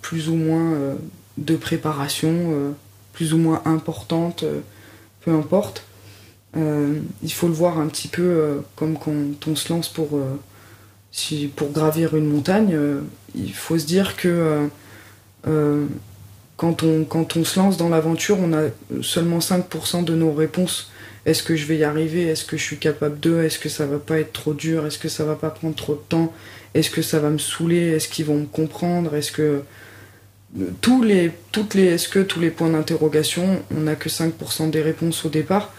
plus 0.01 0.31
ou 0.31 0.35
moins 0.35 0.73
euh, 0.73 0.95
de 1.37 1.55
préparation, 1.55 2.31
euh, 2.33 2.71
plus 3.13 3.35
ou 3.35 3.39
moins 3.39 3.63
importante, 3.67 4.45
peu 5.21 5.31
importe. 5.33 5.85
il 6.57 7.33
faut 7.33 7.47
le 7.47 7.53
voir 7.53 7.79
un 7.79 7.87
petit 7.87 8.09
peu 8.09 8.63
comme 8.75 8.99
quand 8.99 9.47
on 9.47 9.55
se 9.55 9.73
lance 9.73 9.89
pour, 9.89 10.19
si, 11.13 11.49
pour 11.55 11.71
gravir 11.71 12.17
une 12.17 12.27
montagne. 12.27 12.77
il 13.35 13.53
faut 13.53 13.79
se 13.79 13.85
dire 13.85 14.17
que 14.17 14.69
quand 15.45 16.83
on, 16.83 17.05
quand 17.05 17.37
on 17.37 17.45
se 17.45 17.59
lance 17.59 17.77
dans 17.77 17.89
l'aventure, 17.89 18.39
on 18.41 18.53
a 18.53 18.69
seulement 19.03 19.39
5% 19.39 20.05
de 20.05 20.15
nos 20.15 20.33
réponses. 20.33 20.91
Est-ce 21.25 21.43
que 21.43 21.57
je 21.57 21.67
vais 21.67 21.79
y 21.79 21.85
arriver? 21.85 22.23
Est-ce 22.23 22.45
que 22.45 22.57
je 22.57 22.63
suis 22.63 22.79
capable 22.79 23.19
de? 23.21 23.43
Est-ce 23.43 23.59
que 23.59 23.69
ça 23.69 23.87
va 23.87 23.99
pas 23.99 24.19
être 24.19 24.33
trop 24.33 24.55
dur? 24.55 24.87
Est-ce 24.87 24.99
que 24.99 25.09
ça 25.09 25.25
va 25.25 25.35
pas 25.35 25.51
prendre 25.51 25.75
trop 25.75 25.95
de 25.95 26.03
temps? 26.09 26.33
Est-ce 26.75 26.91
que 26.91 27.03
ça 27.03 27.21
va 27.21 27.31
me 27.31 27.39
saouler? 27.39 27.89
Est-ce 27.89 28.09
qu'ils 28.09 28.27
vont 28.27 28.39
me 28.39 28.47
comprendre? 28.47 29.15
Est-ce 29.15 29.33
que 29.33 29.63
tous 30.81 31.03
les, 31.03 31.31
toutes 31.51 31.75
les 31.75 31.85
est-ce 31.85 32.09
que 32.09 32.19
tous 32.19 32.41
les 32.41 32.51
points 32.51 32.71
d'interrogation, 32.71 33.63
on 33.75 33.81
n'a 33.81 33.95
que 33.95 34.09
5% 34.09 34.71
des 34.71 34.83
réponses 34.83 35.25
au 35.25 35.29
départ. 35.29 35.73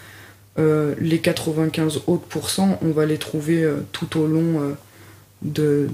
Euh, 0.60 0.93
les 0.99 1.19
95 1.19 2.02
autres 2.08 2.26
pourcents, 2.28 2.78
on 2.82 2.91
va 2.91 3.06
les 3.06 3.17
trouver 3.17 3.63
euh, 3.63 3.78
tout 3.91 4.19
au 4.19 4.28
long 4.28 4.62
euh, 4.62 4.73
de, 5.41 5.89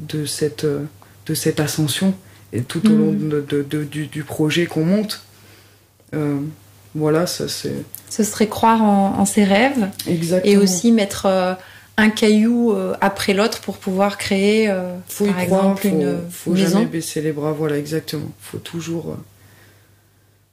de, 0.00 0.24
cette, 0.24 0.66
de 0.66 1.34
cette 1.34 1.60
ascension 1.60 2.14
et 2.52 2.62
tout 2.62 2.84
au 2.90 2.94
long 2.96 3.12
Mhm. 3.12 3.44
de, 3.48 3.62
de- 3.62 3.84
du, 3.84 4.06
du 4.06 4.24
projet 4.24 4.66
qu'on 4.66 4.84
monte. 4.84 5.22
voilà, 6.94 7.26
ça 7.26 7.48
c'est 7.48 7.72
Ce 8.10 8.22
serait 8.24 8.48
croire 8.48 8.82
en, 8.82 9.18
en 9.18 9.24
ses 9.24 9.44
rêves 9.44 9.88
exactement. 10.06 10.52
et 10.52 10.56
aussi 10.58 10.92
mettre 10.92 11.26
euh, 11.26 11.54
un 11.96 12.10
caillou 12.10 12.72
euh, 12.72 12.94
après 13.00 13.32
l'autre 13.34 13.60
pour 13.60 13.78
pouvoir 13.78 14.18
créer, 14.18 14.68
euh, 14.70 14.94
faut 15.08 15.24
par 15.26 15.36
croire, 15.46 15.60
exemple, 15.62 15.82
faut, 15.82 15.88
une 15.88 16.18
faut 16.30 16.50
maison. 16.52 16.78
jamais 16.80 16.86
baisser 16.86 17.20
les 17.22 17.32
bras, 17.32 17.52
voilà, 17.52 17.78
exactement. 17.78 18.30
Faut 18.40 18.58
toujours, 18.58 19.10
euh, 19.10 19.16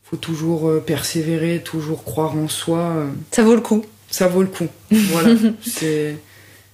faut 0.03 0.17
toujours 0.17 0.69
euh, 0.69 0.79
persévérer, 0.85 1.61
toujours 1.63 2.03
croire 2.03 2.35
en 2.37 2.47
soi. 2.47 2.79
euh, 2.79 3.07
Ça 3.31 3.43
vaut 3.43 3.55
le 3.55 3.61
coup. 3.61 3.83
ça 4.09 4.27
vaut 4.27 4.41
le 4.41 4.47
coup. 4.47 4.67
Voilà, 4.91 5.35
c'est, 5.65 6.15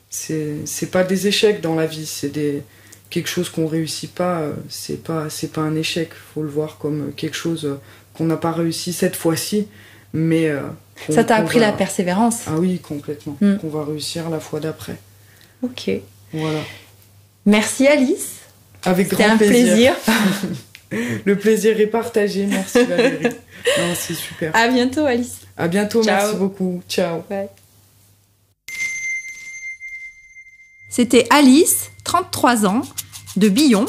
c'est, 0.09 0.55
c'est 0.65 0.91
pas 0.91 1.03
des 1.03 1.25
échecs 1.27 1.61
dans 1.61 1.75
la 1.75 1.85
vie, 1.88 2.05
c'est 2.05 2.29
des 2.29 2.61
quelque 3.15 3.30
chose 3.30 3.49
qu'on 3.49 3.65
réussit 3.67 4.13
pas. 4.13 4.39
euh, 4.41 4.54
C'est 4.69 5.01
pas, 5.04 5.30
c'est 5.30 5.51
pas 5.51 5.62
un 5.62 5.75
échec. 5.75 6.10
Faut 6.34 6.43
le 6.43 6.49
voir 6.49 6.78
comme 6.78 7.13
quelque 7.15 7.36
chose 7.38 7.65
euh, 7.65 7.80
qu'on 8.13 8.25
n'a 8.25 8.36
pas 8.38 8.51
réussi 8.51 8.91
cette 8.93 9.15
fois-ci, 9.15 9.67
mais 10.13 10.49
euh, 10.49 10.62
Ça 11.10 11.23
t'a 11.23 11.38
appris 11.38 11.60
va- 11.60 11.67
la 11.67 11.71
persévérance. 11.71 12.41
Ah 12.47 12.58
oui, 12.58 12.80
complètement. 12.80 13.38
Mm. 13.41 13.56
Qu'on 13.58 13.69
va 13.69 13.86
réussir 13.86 14.30
la 14.30 14.39
fois 14.39 14.60
d'après. 14.60 14.97
Ok. 15.63 15.89
Voilà. 16.34 16.60
Merci 17.45 17.88
Alice. 17.88 18.39
Avec 18.84 19.10
C'était 19.10 19.23
grand 19.23 19.34
un 19.34 19.38
plaisir. 19.38 19.93
Le 21.25 21.36
plaisir 21.38 21.80
est 21.80 21.88
partagé, 21.88 22.45
merci 22.45 22.84
Valérie. 22.84 23.23
non, 23.80 23.93
c'est 23.97 24.13
super. 24.13 24.56
À 24.56 24.67
bientôt 24.67 25.06
Alice. 25.06 25.38
À 25.58 25.67
bientôt, 25.67 26.04
Ciao. 26.04 26.15
merci 26.15 26.36
beaucoup. 26.38 26.82
Ciao. 26.88 27.23
C'était 30.89 31.25
Alice, 31.30 31.91
33 32.04 32.65
ans, 32.65 32.82
de 33.38 33.50
Billon, 33.50 33.86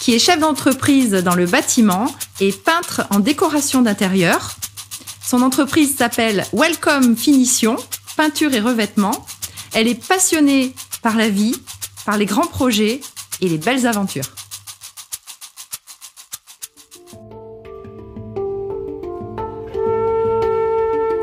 qui 0.00 0.14
est 0.14 0.18
chef 0.18 0.38
d'entreprise 0.38 1.12
dans 1.12 1.34
le 1.34 1.46
bâtiment 1.46 2.14
et 2.40 2.52
peintre 2.52 3.06
en 3.10 3.20
décoration 3.20 3.82
d'intérieur. 3.82 4.56
Son 5.24 5.42
entreprise 5.42 5.96
s'appelle 5.96 6.46
Welcome 6.52 7.16
Finition, 7.16 7.76
peinture 8.16 8.54
et 8.54 8.60
revêtement. 8.60 9.26
Elle 9.74 9.88
est 9.88 10.06
passionnée 10.06 10.74
par 11.02 11.16
la 11.16 11.28
vie, 11.28 11.54
par 12.06 12.16
les 12.16 12.26
grands 12.26 12.46
projets 12.46 13.00
et 13.40 13.48
les 13.48 13.58
belles 13.58 13.86
aventures. 13.86 14.30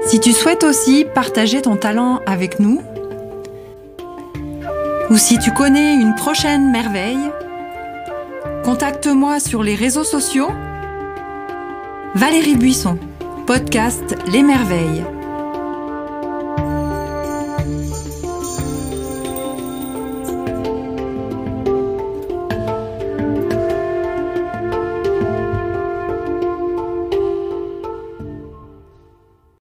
Si 0.07 0.19
tu 0.19 0.31
souhaites 0.31 0.63
aussi 0.63 1.05
partager 1.15 1.61
ton 1.61 1.75
talent 1.75 2.21
avec 2.27 2.59
nous, 2.59 2.81
ou 5.09 5.17
si 5.17 5.37
tu 5.37 5.51
connais 5.51 5.95
une 5.95 6.15
prochaine 6.15 6.71
merveille, 6.71 7.31
contacte-moi 8.63 9.39
sur 9.39 9.63
les 9.63 9.75
réseaux 9.75 10.03
sociaux. 10.03 10.49
Valérie 12.15 12.55
Buisson, 12.55 12.97
podcast 13.45 14.15
Les 14.31 14.41
Merveilles. 14.41 15.03